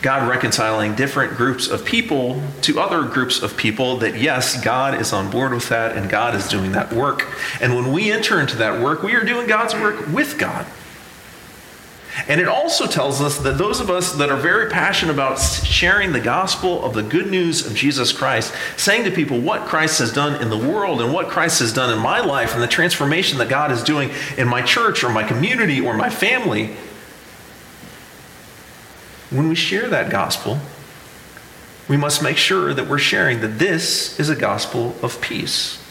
God 0.00 0.28
reconciling 0.28 0.94
different 0.94 1.36
groups 1.36 1.68
of 1.68 1.84
people 1.84 2.40
to 2.62 2.80
other 2.80 3.02
groups 3.02 3.42
of 3.42 3.56
people 3.56 3.98
that, 3.98 4.16
yes, 4.18 4.62
God 4.62 5.00
is 5.00 5.12
on 5.12 5.30
board 5.30 5.52
with 5.52 5.68
that 5.70 5.96
and 5.96 6.08
God 6.08 6.34
is 6.34 6.48
doing 6.48 6.72
that 6.72 6.92
work. 6.92 7.26
And 7.60 7.74
when 7.74 7.92
we 7.92 8.12
enter 8.12 8.40
into 8.40 8.56
that 8.56 8.80
work, 8.80 9.02
we 9.02 9.14
are 9.14 9.24
doing 9.24 9.46
God's 9.48 9.74
work 9.74 10.06
with 10.06 10.38
God. 10.38 10.66
And 12.26 12.40
it 12.40 12.48
also 12.48 12.86
tells 12.86 13.20
us 13.20 13.38
that 13.38 13.58
those 13.58 13.80
of 13.80 13.90
us 13.90 14.12
that 14.12 14.30
are 14.30 14.36
very 14.36 14.68
passionate 14.70 15.12
about 15.12 15.38
sharing 15.38 16.12
the 16.12 16.20
gospel 16.20 16.84
of 16.84 16.94
the 16.94 17.02
good 17.02 17.30
news 17.30 17.66
of 17.66 17.74
Jesus 17.74 18.12
Christ, 18.12 18.52
saying 18.76 19.04
to 19.04 19.10
people 19.10 19.40
what 19.40 19.66
Christ 19.66 20.00
has 20.00 20.12
done 20.12 20.40
in 20.42 20.50
the 20.50 20.58
world 20.58 21.00
and 21.00 21.12
what 21.12 21.28
Christ 21.28 21.60
has 21.60 21.72
done 21.72 21.92
in 21.92 21.98
my 21.98 22.20
life 22.20 22.54
and 22.54 22.62
the 22.62 22.66
transformation 22.68 23.38
that 23.38 23.48
God 23.48 23.70
is 23.70 23.84
doing 23.84 24.10
in 24.36 24.48
my 24.48 24.62
church 24.62 25.04
or 25.04 25.10
my 25.10 25.22
community 25.22 25.80
or 25.80 25.94
my 25.94 26.10
family, 26.10 26.74
when 29.30 29.48
we 29.48 29.54
share 29.54 29.88
that 29.88 30.10
gospel, 30.10 30.58
we 31.88 31.96
must 31.96 32.22
make 32.22 32.36
sure 32.36 32.74
that 32.74 32.88
we're 32.88 32.98
sharing 32.98 33.40
that 33.40 33.58
this 33.58 34.18
is 34.18 34.28
a 34.28 34.36
gospel 34.36 34.94
of 35.02 35.20
peace. 35.20 35.82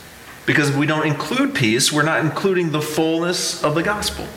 Because 0.45 0.69
if 0.69 0.77
we 0.77 0.85
don't 0.85 1.05
include 1.05 1.53
peace, 1.55 1.91
we're 1.91 2.03
not 2.03 2.21
including 2.21 2.71
the 2.71 2.81
fullness 2.81 3.63
of 3.63 3.75
the 3.75 3.83
gospel. 3.83 4.27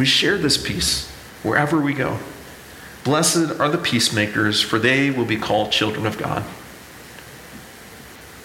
We 0.00 0.06
share 0.06 0.38
this 0.38 0.56
peace 0.56 1.10
wherever 1.42 1.78
we 1.78 1.92
go. 1.92 2.16
Blessed 3.04 3.60
are 3.60 3.68
the 3.68 3.76
peacemakers, 3.76 4.62
for 4.62 4.78
they 4.78 5.10
will 5.10 5.26
be 5.26 5.36
called 5.36 5.72
children 5.72 6.06
of 6.06 6.16
God. 6.16 6.42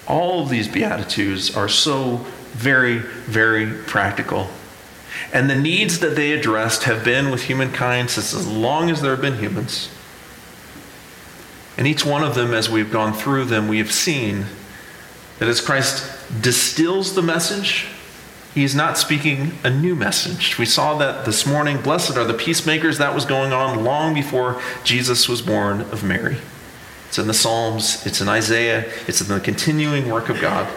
All 0.06 0.44
of 0.44 0.50
these 0.50 0.68
Beatitudes 0.68 1.56
are 1.56 1.70
so 1.70 2.26
very, 2.52 2.98
very 2.98 3.72
practical. 3.72 4.50
And 5.32 5.50
the 5.50 5.56
needs 5.56 6.00
that 6.00 6.18
they 6.18 6.34
addressed 6.34 6.84
have 6.84 7.06
been 7.06 7.32
with 7.32 7.44
humankind 7.44 8.10
since 8.10 8.34
as 8.34 8.46
long 8.46 8.90
as 8.90 9.02
there 9.02 9.12
have 9.12 9.22
been 9.22 9.38
humans. 9.38 9.90
And 11.78 11.88
each 11.88 12.06
one 12.06 12.22
of 12.22 12.36
them, 12.36 12.54
as 12.54 12.70
we've 12.70 12.92
gone 12.92 13.14
through 13.14 13.46
them, 13.46 13.70
we 13.70 13.78
have 13.78 13.94
seen 13.94 14.48
that 15.40 15.48
as 15.48 15.62
Christ 15.62 16.12
distills 16.42 17.16
the 17.16 17.22
message, 17.22 17.88
he 18.56 18.64
is 18.64 18.74
not 18.74 18.98
speaking 18.98 19.52
a 19.66 19.70
new 19.70 19.96
message. 19.96 20.58
We 20.58 20.66
saw 20.66 20.98
that 20.98 21.26
this 21.26 21.46
morning. 21.46 21.82
Blessed 21.82 22.16
are 22.16 22.24
the 22.24 22.34
peacemakers. 22.34 22.98
That 22.98 23.14
was 23.14 23.26
going 23.26 23.52
on 23.52 23.84
long 23.84 24.14
before 24.14 24.62
Jesus 24.86 25.28
was 25.28 25.42
born 25.42 25.82
of 25.82 26.06
Mary. 26.06 26.38
It's 27.10 27.20
in 27.20 27.28
the 27.28 27.34
Psalms, 27.34 28.06
it's 28.06 28.22
in 28.22 28.30
Isaiah, 28.30 28.90
it's 29.08 29.20
in 29.20 29.28
the 29.28 29.42
continuing 29.42 30.10
work 30.10 30.30
of 30.30 30.40
God. 30.40 30.68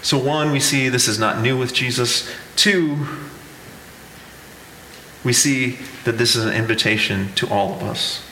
So, 0.00 0.18
one, 0.18 0.52
we 0.52 0.58
see 0.58 0.88
this 0.88 1.06
is 1.06 1.18
not 1.18 1.40
new 1.42 1.58
with 1.58 1.74
Jesus. 1.74 2.28
Two, 2.56 3.06
we 5.22 5.34
see 5.34 5.78
that 6.04 6.16
this 6.16 6.34
is 6.34 6.46
an 6.46 6.54
invitation 6.54 7.32
to 7.34 7.48
all 7.48 7.74
of 7.74 7.82
us 7.82 8.26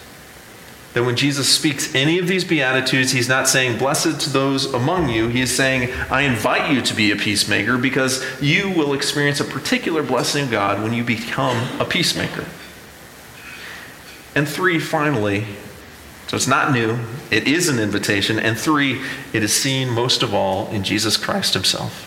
that 0.92 1.04
when 1.04 1.16
Jesus 1.16 1.48
speaks 1.48 1.94
any 1.94 2.18
of 2.18 2.26
these 2.26 2.44
Beatitudes, 2.44 3.12
he's 3.12 3.28
not 3.28 3.48
saying, 3.48 3.78
Blessed 3.78 4.20
to 4.22 4.30
those 4.30 4.72
among 4.74 5.08
you. 5.08 5.28
He 5.28 5.40
is 5.40 5.54
saying, 5.54 5.92
I 6.10 6.22
invite 6.22 6.72
you 6.72 6.82
to 6.82 6.94
be 6.94 7.12
a 7.12 7.16
peacemaker 7.16 7.78
because 7.78 8.24
you 8.42 8.70
will 8.70 8.92
experience 8.92 9.38
a 9.38 9.44
particular 9.44 10.02
blessing 10.02 10.44
of 10.44 10.50
God 10.50 10.82
when 10.82 10.92
you 10.92 11.04
become 11.04 11.80
a 11.80 11.84
peacemaker. 11.84 12.44
And 14.34 14.48
three, 14.48 14.78
finally, 14.80 15.44
so 16.26 16.36
it's 16.36 16.46
not 16.46 16.72
new, 16.72 16.98
it 17.30 17.46
is 17.46 17.68
an 17.68 17.78
invitation. 17.78 18.38
And 18.38 18.58
three, 18.58 19.00
it 19.32 19.42
is 19.42 19.52
seen 19.52 19.90
most 19.90 20.22
of 20.22 20.34
all 20.34 20.68
in 20.68 20.82
Jesus 20.84 21.16
Christ 21.16 21.54
himself. 21.54 22.06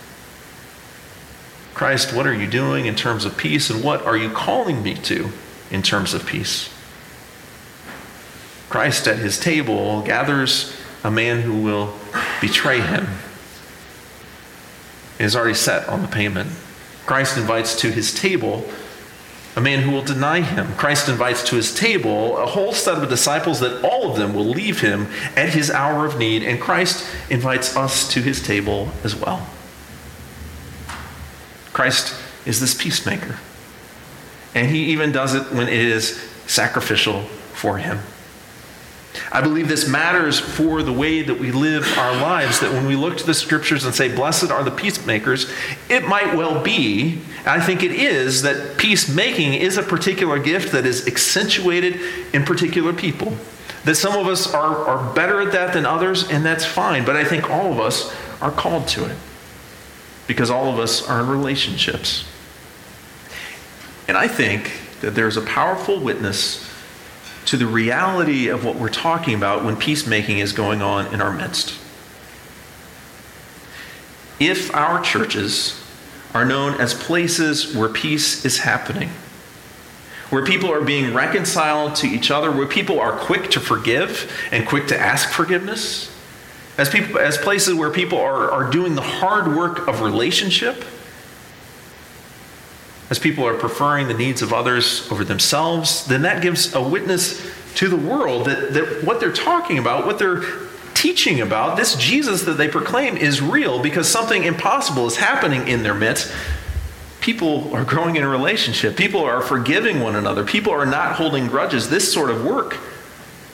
Christ, 1.74 2.13
what 2.13 2.28
are 2.28 2.34
you 2.34 2.48
doing 2.48 2.86
in 2.86 2.96
terms 2.96 3.26
of 3.26 3.38
peace, 3.38 3.69
and 3.69 3.84
what 3.84 4.06
are 4.06 4.15
you 4.15 4.30
calling 4.30 4.84
me 4.84 4.93
to 4.96 5.30
in 5.72 5.82
terms 5.82 6.13
of 6.13 6.26
peace? 6.26 6.72
Christ 8.73 9.07
at 9.07 9.19
his 9.19 9.39
table 9.39 10.01
gathers 10.01 10.75
a 11.03 11.12
man 11.12 11.41
who 11.41 11.62
will 11.62 11.93
betray 12.41 12.81
him. 12.81 13.05
Is 15.19 15.36
already 15.36 15.53
set 15.53 15.88
on 15.88 16.01
the 16.01 16.07
payment. 16.07 16.49
Christ 17.05 17.38
invites 17.38 17.79
to 17.81 17.91
his 17.91 18.12
table 18.12 18.67
a 19.55 19.62
man 19.62 19.83
who 19.83 19.91
will 19.91 20.01
deny 20.01 20.41
him. 20.41 20.73
Christ 20.73 21.07
invites 21.07 21.43
to 21.49 21.55
his 21.55 21.71
table 21.71 22.36
a 22.39 22.47
whole 22.47 22.73
set 22.73 22.97
of 22.97 23.07
disciples 23.09 23.59
that 23.59 23.86
all 23.86 24.09
of 24.09 24.17
them 24.17 24.33
will 24.33 24.49
leave 24.49 24.81
him 24.81 25.05
at 25.36 25.49
his 25.49 25.69
hour 25.69 26.07
of 26.07 26.17
need, 26.17 26.41
and 26.41 26.59
Christ 26.59 27.07
invites 27.29 27.77
us 27.77 28.12
to 28.13 28.23
his 28.23 28.41
table 28.41 28.89
as 29.03 29.15
well. 29.15 29.47
Christ 31.73 32.19
is 32.47 32.59
this 32.59 32.73
peacemaker, 32.73 33.38
and 34.55 34.71
he 34.71 34.86
even 34.86 35.12
does 35.12 35.36
it 35.36 35.51
when 35.51 35.67
it 35.67 35.73
is 35.79 36.19
sacrificial 36.47 37.21
for 37.53 37.77
him. 37.77 37.99
I 39.32 39.41
believe 39.41 39.67
this 39.67 39.88
matters 39.88 40.39
for 40.39 40.82
the 40.82 40.93
way 40.93 41.21
that 41.21 41.39
we 41.39 41.52
live 41.52 41.86
our 41.97 42.13
lives. 42.13 42.60
That 42.60 42.71
when 42.71 42.88
we 42.88 42.95
look 42.95 43.17
to 43.17 43.26
the 43.26 43.34
scriptures 43.34 43.86
and 43.86 43.93
say, 43.93 44.13
Blessed 44.13 44.52
are 44.52 44.63
the 44.63 44.71
peacemakers, 44.71 45.52
it 45.89 46.08
might 46.08 46.36
well 46.36 46.63
be, 46.63 47.21
I 47.45 47.60
think 47.60 47.84
it 47.84 47.91
is, 47.91 48.41
that 48.41 48.78
peacemaking 48.78 49.54
is 49.54 49.78
a 49.78 49.84
particular 49.84 50.39
gift 50.39 50.71
that 50.71 50.86
is 50.86 51.08
accentuated 51.08 51.99
in 52.34 52.43
particular 52.43 52.93
people. 52.93 53.34
That 53.86 53.95
some 53.95 54.17
of 54.17 54.28
us 54.28 54.54
are, 54.54 54.76
are 54.88 55.13
better 55.13 55.41
at 55.41 55.52
that 55.52 55.73
than 55.73 55.86
others, 55.86 56.30
and 56.30 56.43
that's 56.45 56.65
fine. 56.65 57.06
But 57.06 57.15
I 57.15 57.23
think 57.23 57.49
all 57.49 57.71
of 57.71 57.80
us 57.80 58.13
are 58.41 58.52
called 58.52 58.88
to 58.89 59.06
it 59.06 59.17
because 60.26 60.49
all 60.49 60.71
of 60.71 60.80
us 60.80 61.08
are 61.08 61.19
in 61.19 61.28
relationships. 61.28 62.26
And 64.08 64.17
I 64.17 64.28
think 64.28 64.71
that 65.02 65.15
there's 65.15 65.38
a 65.38 65.41
powerful 65.41 65.99
witness 65.99 66.69
to 67.45 67.58
the 67.58 67.67
reality 67.67 68.47
of 68.47 68.63
what 68.63 68.75
we're 68.75 68.89
talking 68.89 69.36
about 69.36 69.63
when 69.63 69.75
peacemaking 69.75 70.39
is 70.39 70.53
going 70.53 70.82
on 70.82 71.13
in 71.13 71.21
our 71.21 71.32
midst. 71.32 71.79
If 74.39 74.73
our 74.73 75.01
churches 75.01 75.79
are 76.34 76.45
known 76.45 76.79
as 76.82 76.93
places 76.93 77.75
where 77.75 77.89
peace 77.89 78.43
is 78.43 78.60
happening, 78.60 79.10
where 80.29 80.43
people 80.43 80.71
are 80.71 80.82
being 80.82 81.13
reconciled 81.13 81.95
to 81.95 82.08
each 82.08 82.32
other, 82.32 82.51
where 82.51 82.65
people 82.65 82.99
are 82.99 83.12
quick 83.12 83.51
to 83.51 83.60
forgive 83.60 84.32
and 84.51 84.67
quick 84.67 84.88
to 84.88 84.99
ask 84.99 85.29
forgiveness, 85.29 86.10
as, 86.77 86.89
people, 86.89 87.19
as 87.19 87.38
places 87.38 87.75
where 87.75 87.91
people 87.91 88.17
are, 88.17 88.49
are 88.49 88.71
doing 88.71 88.95
the 88.95 89.01
hard 89.01 89.56
work 89.56 89.88
of 89.88 90.01
relationship, 90.01 90.84
as 93.09 93.19
people 93.19 93.45
are 93.45 93.55
preferring 93.55 94.07
the 94.07 94.13
needs 94.13 94.41
of 94.41 94.53
others 94.53 95.09
over 95.11 95.23
themselves, 95.23 96.05
then 96.05 96.21
that 96.23 96.41
gives 96.41 96.73
a 96.73 96.81
witness 96.81 97.45
to 97.75 97.89
the 97.89 97.97
world 97.97 98.45
that, 98.45 98.73
that 98.73 99.03
what 99.03 99.19
they're 99.19 99.33
talking 99.33 99.77
about, 99.77 100.05
what 100.05 100.19
they're 100.19 100.43
teaching 100.93 101.41
about, 101.41 101.75
this 101.75 101.95
Jesus 101.95 102.43
that 102.43 102.53
they 102.53 102.67
proclaim 102.67 103.17
is 103.17 103.41
real 103.41 103.81
because 103.81 104.07
something 104.07 104.43
impossible 104.43 105.05
is 105.05 105.17
happening 105.17 105.67
in 105.67 105.83
their 105.83 105.93
midst. 105.93 106.31
People 107.19 107.73
are 107.73 107.83
growing 107.83 108.15
in 108.15 108.23
a 108.23 108.27
relationship. 108.27 108.95
People 108.95 109.21
are 109.21 109.41
forgiving 109.41 110.01
one 110.01 110.15
another. 110.15 110.45
People 110.45 110.73
are 110.73 110.85
not 110.85 111.15
holding 111.15 111.47
grudges. 111.47 111.89
This 111.89 112.11
sort 112.11 112.29
of 112.29 112.45
work 112.45 112.77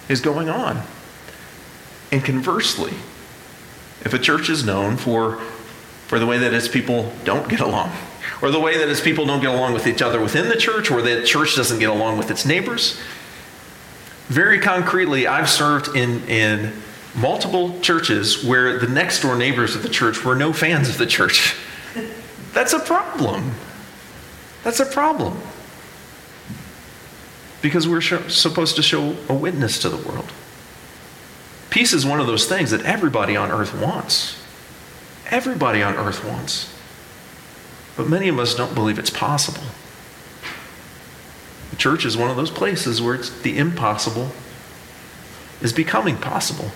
is 0.10 0.22
going 0.22 0.50
on. 0.50 0.82
And 2.12 2.24
conversely, 2.24 2.94
if 4.02 4.14
a 4.14 4.20
church 4.20 4.50
is 4.50 4.66
known 4.66 4.98
for, 4.98 5.38
for 6.08 6.20
the 6.20 6.26
way 6.26 6.38
that 6.40 6.54
its 6.54 6.68
people 6.68 7.12
don't 7.24 7.48
get 7.48 7.60
along, 7.60 7.92
or 8.42 8.52
the 8.52 8.60
way 8.60 8.78
that 8.78 8.90
its 8.90 9.02
people 9.02 9.26
don't 9.26 9.42
get 9.42 9.54
along 9.54 9.74
with 9.74 9.88
each 9.88 10.02
other 10.02 10.22
within 10.22 10.50
the 10.50 10.56
church, 10.56 10.90
or 10.92 11.02
that 11.02 11.26
church 11.26 11.56
doesn't 11.56 11.80
get 11.80 11.90
along 11.90 12.18
with 12.18 12.32
its 12.32 12.46
neighbors. 12.46 13.00
Very 14.28 14.60
concretely, 14.60 15.28
I've 15.28 15.50
served 15.50 15.96
in, 15.96 16.24
in 16.30 16.74
multiple 17.16 17.80
churches 17.82 18.44
where 18.44 18.80
the 18.80 18.88
next 18.88 19.22
door 19.22 19.36
neighbors 19.36 19.76
of 19.76 19.84
the 19.84 19.90
church 19.90 20.24
were 20.24 20.36
no 20.36 20.54
fans 20.54 20.90
of 20.90 20.98
the 20.98 21.06
church. 21.06 21.56
That's 22.54 22.74
a 22.74 22.80
problem. 22.80 23.56
That's 24.64 24.80
a 24.80 24.86
problem. 24.86 25.40
Because 27.62 27.88
we're 27.88 28.02
supposed 28.02 28.76
to 28.78 28.82
show 28.82 29.18
a 29.28 29.34
witness 29.34 29.80
to 29.80 29.90
the 29.90 29.98
world. 29.98 30.32
Peace 31.70 31.94
is 31.94 32.06
one 32.06 32.20
of 32.20 32.28
those 32.28 32.48
things 32.48 32.72
that 32.72 32.84
everybody 32.84 33.36
on 33.36 33.52
earth 33.52 33.80
wants. 33.80 34.42
Everybody 35.30 35.84
on 35.84 35.96
earth 35.96 36.24
wants. 36.24 36.74
But 38.00 38.08
many 38.08 38.30
of 38.30 38.40
us 38.40 38.56
don't 38.56 38.74
believe 38.74 38.98
it's 38.98 39.10
possible. 39.10 39.62
The 41.72 41.76
church 41.76 42.06
is 42.06 42.16
one 42.16 42.30
of 42.30 42.38
those 42.38 42.50
places 42.50 43.02
where 43.02 43.14
it's 43.14 43.30
the 43.42 43.58
impossible 43.58 44.30
is 45.60 45.74
becoming 45.74 46.16
possible. 46.16 46.72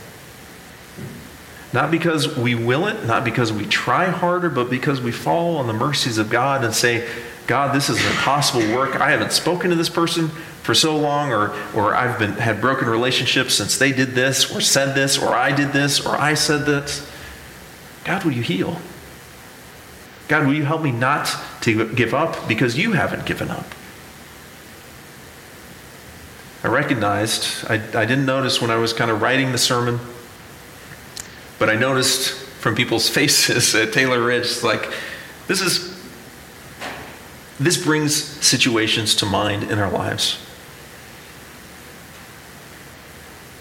Not 1.71 1.91
because 1.91 2.35
we 2.35 2.55
will 2.55 2.87
it, 2.87 3.05
not 3.05 3.23
because 3.23 3.53
we 3.53 3.65
try 3.65 4.07
harder, 4.07 4.49
but 4.49 4.69
because 4.69 4.99
we 4.99 5.13
fall 5.13 5.55
on 5.55 5.67
the 5.67 5.73
mercies 5.73 6.17
of 6.17 6.29
God 6.29 6.65
and 6.65 6.73
say, 6.73 7.09
God, 7.47 7.73
this 7.73 7.89
is 7.89 8.03
an 8.03 8.11
impossible 8.11 8.75
work. 8.75 8.99
I 8.99 9.11
haven't 9.11 9.31
spoken 9.31 9.69
to 9.69 9.77
this 9.77 9.87
person 9.87 10.27
for 10.27 10.73
so 10.75 10.97
long, 10.97 11.31
or, 11.31 11.55
or 11.73 11.95
I've 11.95 12.19
been, 12.19 12.33
had 12.33 12.59
broken 12.59 12.89
relationships 12.89 13.55
since 13.55 13.77
they 13.77 13.93
did 13.93 14.09
this, 14.09 14.53
or 14.53 14.59
said 14.59 14.93
this, 14.93 15.17
or 15.17 15.29
I 15.29 15.55
did 15.55 15.71
this, 15.71 16.05
or 16.05 16.17
I 16.17 16.33
said 16.33 16.65
this. 16.65 17.09
God, 18.03 18.25
will 18.25 18.33
you 18.33 18.43
heal? 18.43 18.77
God, 20.27 20.47
will 20.47 20.53
you 20.53 20.65
help 20.65 20.81
me 20.81 20.91
not 20.91 21.35
to 21.61 21.93
give 21.93 22.13
up 22.13 22.47
because 22.47 22.77
you 22.77 22.93
haven't 22.93 23.25
given 23.25 23.49
up? 23.49 23.65
I 26.63 26.69
recognized, 26.69 27.65
I, 27.69 27.75
I 27.75 28.05
didn't 28.05 28.25
notice 28.25 28.61
when 28.61 28.71
I 28.71 28.77
was 28.77 28.93
kind 28.93 29.11
of 29.11 29.21
writing 29.21 29.51
the 29.51 29.57
sermon, 29.57 29.99
but 31.59 31.69
I 31.69 31.75
noticed 31.75 32.31
from 32.31 32.73
people's 32.75 33.09
faces 33.17 33.75
at 33.75 33.91
Taylor 33.91 34.23
Ridge, 34.23 34.63
like, 34.63 34.91
this 35.47 35.59
is, 35.59 35.93
this 37.59 37.83
brings 37.83 38.15
situations 38.15 39.15
to 39.15 39.25
mind 39.25 39.63
in 39.63 39.77
our 39.77 39.91
lives. 39.91 40.39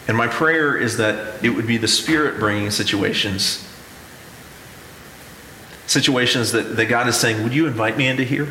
And 0.07 0.17
my 0.17 0.29
prayer 0.29 0.77
is 0.77 0.97
that 0.99 1.43
it 1.45 1.51
would 1.51 1.67
be 1.67 1.79
the 1.79 1.89
Spirit 1.89 2.39
bringing 2.39 2.71
situations. 2.71 3.67
Situations 5.87 6.53
that, 6.53 6.77
that 6.77 6.87
God 6.87 7.09
is 7.09 7.17
saying, 7.17 7.43
Would 7.43 7.55
you 7.55 7.67
invite 7.67 7.97
me 7.97 8.07
into 8.07 8.25
here? 8.25 8.49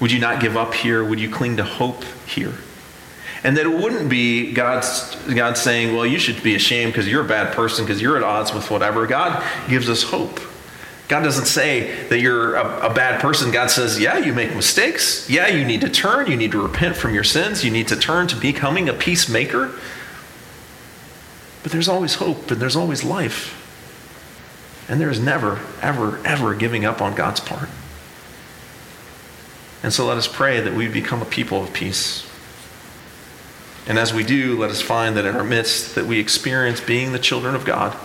Would 0.00 0.10
you 0.10 0.18
not 0.18 0.40
give 0.40 0.56
up 0.56 0.74
here? 0.74 1.04
Would 1.04 1.20
you 1.20 1.30
cling 1.30 1.56
to 1.58 1.64
hope 1.64 2.04
here? 2.26 2.54
And 3.44 3.56
that 3.56 3.66
it 3.66 3.72
wouldn't 3.72 4.08
be 4.08 4.52
God's, 4.52 5.14
God 5.26 5.56
saying, 5.56 5.94
Well, 5.94 6.06
you 6.06 6.18
should 6.18 6.42
be 6.42 6.54
ashamed 6.54 6.92
because 6.92 7.08
you're 7.08 7.24
a 7.24 7.28
bad 7.28 7.54
person, 7.54 7.84
because 7.84 8.00
you're 8.00 8.16
at 8.16 8.22
odds 8.22 8.52
with 8.52 8.70
whatever. 8.70 9.06
God 9.06 9.44
gives 9.68 9.88
us 9.88 10.02
hope. 10.02 10.40
God 11.12 11.24
doesn't 11.24 11.44
say 11.44 12.06
that 12.08 12.20
you're 12.20 12.54
a, 12.54 12.90
a, 12.90 12.94
bad 12.94 13.20
person. 13.20 13.50
God 13.50 13.70
says, 13.70 14.00
yeah, 14.00 14.16
you 14.16 14.32
make 14.32 14.54
mistakes. 14.54 15.28
Yeah, 15.28 15.46
you 15.48 15.62
need 15.62 15.82
to 15.82 15.90
turn. 15.90 16.30
You 16.30 16.38
need 16.38 16.52
to 16.52 16.62
repent 16.62 16.96
from 16.96 17.12
your 17.12 17.22
sins. 17.22 17.62
You 17.62 17.70
need 17.70 17.88
to 17.88 17.96
turn 17.96 18.28
to 18.28 18.36
becoming 18.36 18.88
a 18.88 18.94
peacemaker. 18.94 19.78
But 21.62 21.70
there's 21.70 21.86
always 21.86 22.14
hope 22.14 22.50
and 22.50 22.58
there's 22.58 22.76
always 22.76 23.04
life. 23.04 23.61
And 24.92 25.00
there 25.00 25.08
is 25.08 25.18
never, 25.18 25.58
ever, 25.80 26.20
ever 26.22 26.54
giving 26.54 26.84
up 26.84 27.00
on 27.00 27.14
God's 27.14 27.40
part. 27.40 27.70
And 29.82 29.90
so 29.90 30.04
let 30.04 30.18
us 30.18 30.28
pray 30.28 30.60
that 30.60 30.74
we 30.74 30.86
become 30.86 31.22
a 31.22 31.24
people 31.24 31.64
of 31.64 31.72
peace. 31.72 32.28
And 33.86 33.98
as 33.98 34.12
we 34.12 34.22
do, 34.22 34.58
let 34.58 34.68
us 34.68 34.82
find 34.82 35.16
that 35.16 35.24
in 35.24 35.34
our 35.34 35.44
midst 35.44 35.94
that 35.94 36.04
we 36.04 36.20
experience 36.20 36.78
being 36.82 37.12
the 37.12 37.18
children 37.18 37.54
of 37.54 37.64
God 37.64 37.96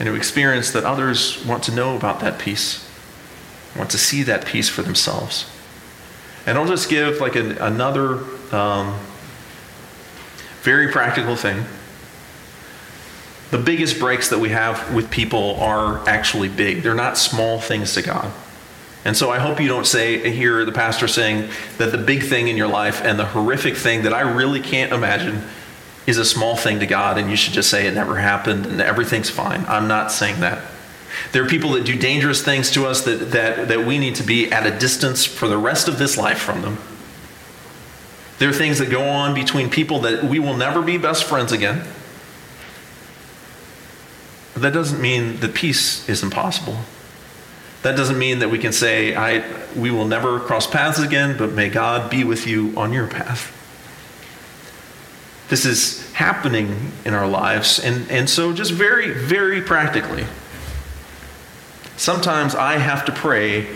and 0.00 0.08
to 0.08 0.16
experience 0.16 0.72
that 0.72 0.82
others 0.82 1.46
want 1.46 1.62
to 1.62 1.72
know 1.72 1.94
about 1.94 2.18
that 2.22 2.40
peace, 2.40 2.84
want 3.76 3.90
to 3.90 3.98
see 3.98 4.24
that 4.24 4.46
peace 4.46 4.68
for 4.68 4.82
themselves. 4.82 5.48
And 6.44 6.58
I'll 6.58 6.66
just 6.66 6.90
give 6.90 7.20
like 7.20 7.36
an, 7.36 7.52
another 7.52 8.24
um, 8.52 8.98
very 10.62 10.90
practical 10.90 11.36
thing. 11.36 11.66
The 13.50 13.58
biggest 13.58 13.98
breaks 13.98 14.28
that 14.28 14.38
we 14.38 14.50
have 14.50 14.94
with 14.94 15.10
people 15.10 15.56
are 15.56 16.06
actually 16.08 16.48
big. 16.48 16.82
They're 16.82 16.94
not 16.94 17.16
small 17.16 17.60
things 17.60 17.94
to 17.94 18.02
God. 18.02 18.30
And 19.04 19.16
so 19.16 19.30
I 19.30 19.38
hope 19.38 19.60
you 19.60 19.68
don't 19.68 19.86
say, 19.86 20.30
hear 20.30 20.64
the 20.64 20.72
pastor 20.72 21.08
saying 21.08 21.48
that 21.78 21.92
the 21.92 21.98
big 21.98 22.22
thing 22.24 22.48
in 22.48 22.56
your 22.56 22.68
life 22.68 23.00
and 23.02 23.18
the 23.18 23.24
horrific 23.24 23.76
thing 23.76 24.02
that 24.02 24.12
I 24.12 24.20
really 24.20 24.60
can't 24.60 24.92
imagine 24.92 25.42
is 26.06 26.18
a 26.18 26.24
small 26.24 26.56
thing 26.56 26.80
to 26.80 26.86
God 26.86 27.16
and 27.16 27.30
you 27.30 27.36
should 27.36 27.54
just 27.54 27.70
say 27.70 27.86
it 27.86 27.94
never 27.94 28.16
happened 28.16 28.66
and 28.66 28.80
everything's 28.80 29.30
fine. 29.30 29.64
I'm 29.66 29.88
not 29.88 30.12
saying 30.12 30.40
that. 30.40 30.62
There 31.32 31.42
are 31.42 31.48
people 31.48 31.72
that 31.72 31.84
do 31.84 31.96
dangerous 31.96 32.42
things 32.42 32.70
to 32.72 32.86
us 32.86 33.02
that, 33.02 33.30
that, 33.32 33.68
that 33.68 33.86
we 33.86 33.98
need 33.98 34.14
to 34.16 34.22
be 34.22 34.50
at 34.50 34.66
a 34.66 34.78
distance 34.78 35.24
for 35.24 35.48
the 35.48 35.58
rest 35.58 35.88
of 35.88 35.98
this 35.98 36.16
life 36.16 36.38
from 36.38 36.62
them. 36.62 36.78
There 38.38 38.48
are 38.48 38.54
things 38.54 38.78
that 38.78 38.90
go 38.90 39.02
on 39.02 39.34
between 39.34 39.68
people 39.68 40.00
that 40.00 40.24
we 40.24 40.38
will 40.38 40.56
never 40.56 40.80
be 40.80 40.96
best 40.96 41.24
friends 41.24 41.50
again. 41.50 41.86
But 44.58 44.72
that 44.72 44.74
doesn't 44.74 45.00
mean 45.00 45.38
that 45.38 45.54
peace 45.54 46.08
is 46.08 46.24
impossible. 46.24 46.78
That 47.82 47.96
doesn't 47.96 48.18
mean 48.18 48.40
that 48.40 48.50
we 48.50 48.58
can 48.58 48.72
say, 48.72 49.14
I, 49.14 49.44
we 49.76 49.92
will 49.92 50.04
never 50.04 50.40
cross 50.40 50.66
paths 50.66 50.98
again, 50.98 51.38
but 51.38 51.52
may 51.52 51.68
God 51.68 52.10
be 52.10 52.24
with 52.24 52.44
you 52.44 52.74
on 52.76 52.92
your 52.92 53.06
path. 53.06 53.54
This 55.48 55.64
is 55.64 56.12
happening 56.12 56.90
in 57.04 57.14
our 57.14 57.28
lives. 57.28 57.78
And, 57.78 58.10
and 58.10 58.28
so, 58.28 58.52
just 58.52 58.72
very, 58.72 59.12
very 59.12 59.62
practically, 59.62 60.26
sometimes 61.96 62.56
I 62.56 62.78
have 62.78 63.04
to 63.04 63.12
pray, 63.12 63.68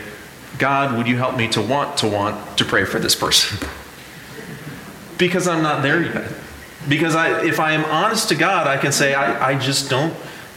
God, 0.59 0.99
would 0.99 1.07
you 1.07 1.17
help 1.17 1.37
me 1.37 1.47
to 1.51 1.63
want 1.63 1.99
to 1.99 2.09
want 2.09 2.59
to 2.59 2.65
pray 2.65 2.85
for 2.85 2.99
this 2.99 3.15
person? 3.15 3.69
because 5.17 5.47
I'm 5.47 5.63
not 5.63 5.83
there 5.85 6.03
yet. 6.03 6.33
Because 6.89 7.15
I, 7.15 7.45
if 7.45 7.61
I 7.61 7.75
am 7.75 7.85
honest 7.85 8.31
to 8.31 8.35
God, 8.35 8.67
I 8.67 8.79
can 8.79 8.91
say, 8.91 9.15
I, 9.15 9.51
I 9.51 9.59
just 9.61 9.89
don't 9.89 10.13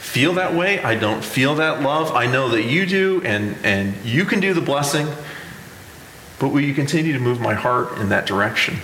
feel 0.06 0.34
that 0.34 0.54
way. 0.54 0.82
I 0.82 0.96
don't 0.96 1.24
feel 1.24 1.56
that 1.56 1.82
love. 1.82 2.14
I 2.14 2.26
know 2.28 2.50
that 2.50 2.64
you 2.64 2.86
do, 2.86 3.22
and, 3.26 3.58
and 3.64 3.94
you 4.06 4.24
can 4.24 4.40
do 4.40 4.54
the 4.54 4.62
blessing. 4.62 5.08
But 6.40 6.50
will 6.50 6.62
you 6.62 6.74
continue 6.74 7.14
to 7.14 7.20
move 7.20 7.42
my 7.42 7.54
heart 7.54 7.98
in 7.98 8.10
that 8.10 8.26
direction? 8.26 8.78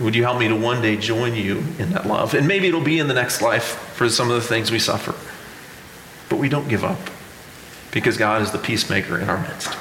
Would 0.00 0.14
you 0.14 0.22
help 0.22 0.38
me 0.38 0.46
to 0.48 0.54
one 0.54 0.82
day 0.82 0.96
join 0.96 1.34
you 1.34 1.64
in 1.78 1.90
that 1.90 2.06
love? 2.06 2.34
And 2.34 2.46
maybe 2.46 2.68
it'll 2.68 2.80
be 2.80 2.98
in 2.98 3.08
the 3.08 3.14
next 3.14 3.42
life 3.42 3.64
for 3.94 4.08
some 4.08 4.30
of 4.30 4.34
the 4.36 4.46
things 4.46 4.70
we 4.70 4.78
suffer. 4.78 5.14
But 6.28 6.38
we 6.38 6.48
don't 6.48 6.68
give 6.68 6.84
up 6.84 7.00
because 7.90 8.16
God 8.16 8.42
is 8.42 8.52
the 8.52 8.58
peacemaker 8.58 9.18
in 9.18 9.28
our 9.28 9.40
midst. 9.40 9.76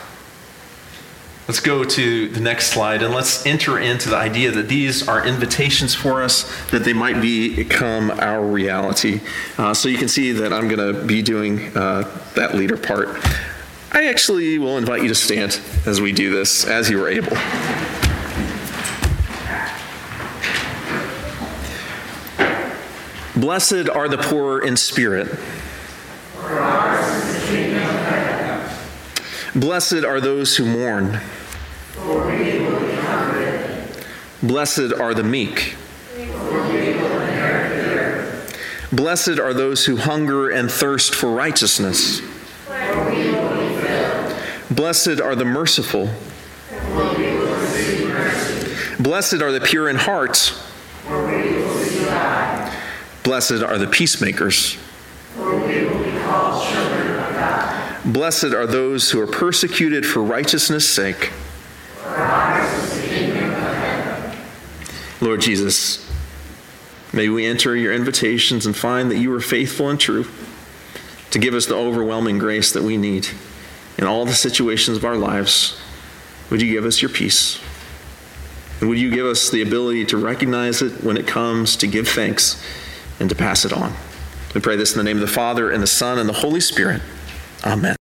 Let's 1.47 1.61
go 1.61 1.85
to 1.85 2.27
the 2.27 2.41
next 2.41 2.71
slide 2.71 3.01
and 3.01 3.13
let's 3.13 3.45
enter 3.45 3.79
into 3.79 4.09
the 4.09 4.17
idea 4.17 4.51
that 4.51 4.67
these 4.67 5.07
are 5.07 5.25
invitations 5.25 5.95
for 5.95 6.21
us, 6.21 6.43
that 6.71 6.83
they 6.83 6.91
might 6.91 7.21
become 7.21 8.11
our 8.11 8.45
reality. 8.45 9.21
Uh, 9.57 9.73
so 9.73 9.87
you 9.87 9.97
can 9.97 10.09
see 10.09 10.33
that 10.33 10.51
I'm 10.51 10.67
going 10.67 10.93
to 10.93 11.05
be 11.05 11.21
doing 11.21 11.67
uh, 11.77 12.03
that 12.35 12.53
leader 12.53 12.75
part. 12.75 13.07
I 13.93 14.07
actually 14.07 14.57
will 14.57 14.77
invite 14.77 15.03
you 15.03 15.07
to 15.07 15.15
stand 15.15 15.61
as 15.85 16.01
we 16.01 16.11
do 16.11 16.35
this, 16.35 16.65
as 16.65 16.89
you 16.89 17.01
are 17.01 17.07
able. 17.07 17.37
Blessed 23.39 23.87
are 23.87 24.09
the 24.09 24.17
poor 24.17 24.59
in 24.59 24.75
spirit. 24.75 25.29
Blessed 29.55 30.03
are 30.03 30.19
those 30.19 30.57
who 30.57 30.65
mourn. 30.65 31.21
Blessed 34.43 34.93
are 34.93 35.13
the 35.13 35.23
meek. 35.23 35.75
Blessed 38.91 39.39
are 39.39 39.53
those 39.53 39.85
who 39.85 39.97
hunger 39.97 40.49
and 40.49 40.71
thirst 40.71 41.15
for 41.15 41.31
righteousness. 41.31 42.21
Blessed 44.69 45.19
are 45.19 45.35
the 45.35 45.45
merciful. 45.45 46.09
Blessed 48.99 49.41
are 49.41 49.51
the 49.51 49.61
pure 49.61 49.89
in 49.89 49.95
heart. 49.95 50.53
Blessed 53.23 53.63
are 53.63 53.77
the 53.77 53.87
peacemakers. 53.87 54.77
Blessed 58.05 58.45
are 58.45 58.67
those 58.67 59.11
who 59.11 59.19
are 59.19 59.27
persecuted 59.27 60.05
for 60.05 60.21
righteousness' 60.23 60.87
sake. 60.87 61.31
Lord 65.19 65.41
Jesus, 65.41 66.09
may 67.11 67.29
we 67.29 67.45
enter 67.45 67.75
your 67.75 67.93
invitations 67.93 68.65
and 68.65 68.75
find 68.75 69.09
that 69.11 69.17
you 69.17 69.33
are 69.33 69.41
faithful 69.41 69.89
and 69.89 69.99
true 69.99 70.25
to 71.31 71.39
give 71.39 71.53
us 71.53 71.65
the 71.65 71.75
overwhelming 71.75 72.37
grace 72.37 72.71
that 72.73 72.83
we 72.83 72.97
need 72.97 73.27
in 73.97 74.05
all 74.05 74.25
the 74.25 74.33
situations 74.33 74.97
of 74.97 75.05
our 75.05 75.17
lives. 75.17 75.79
Would 76.49 76.61
you 76.61 76.71
give 76.71 76.85
us 76.85 77.01
your 77.01 77.09
peace? 77.09 77.59
And 78.79 78.89
would 78.89 78.99
you 78.99 79.09
give 79.09 79.25
us 79.25 79.49
the 79.49 79.61
ability 79.61 80.05
to 80.05 80.17
recognize 80.17 80.81
it 80.81 81.03
when 81.03 81.17
it 81.17 81.27
comes 81.27 81.75
to 81.77 81.87
give 81.87 82.07
thanks? 82.07 82.63
and 83.19 83.29
to 83.29 83.35
pass 83.35 83.65
it 83.65 83.73
on. 83.73 83.93
We 84.53 84.61
pray 84.61 84.75
this 84.75 84.93
in 84.93 84.97
the 84.97 85.03
name 85.03 85.17
of 85.17 85.21
the 85.21 85.33
Father, 85.33 85.71
and 85.71 85.81
the 85.81 85.87
Son, 85.87 86.17
and 86.17 86.27
the 86.27 86.33
Holy 86.33 86.59
Spirit. 86.59 87.01
Amen. 87.65 87.95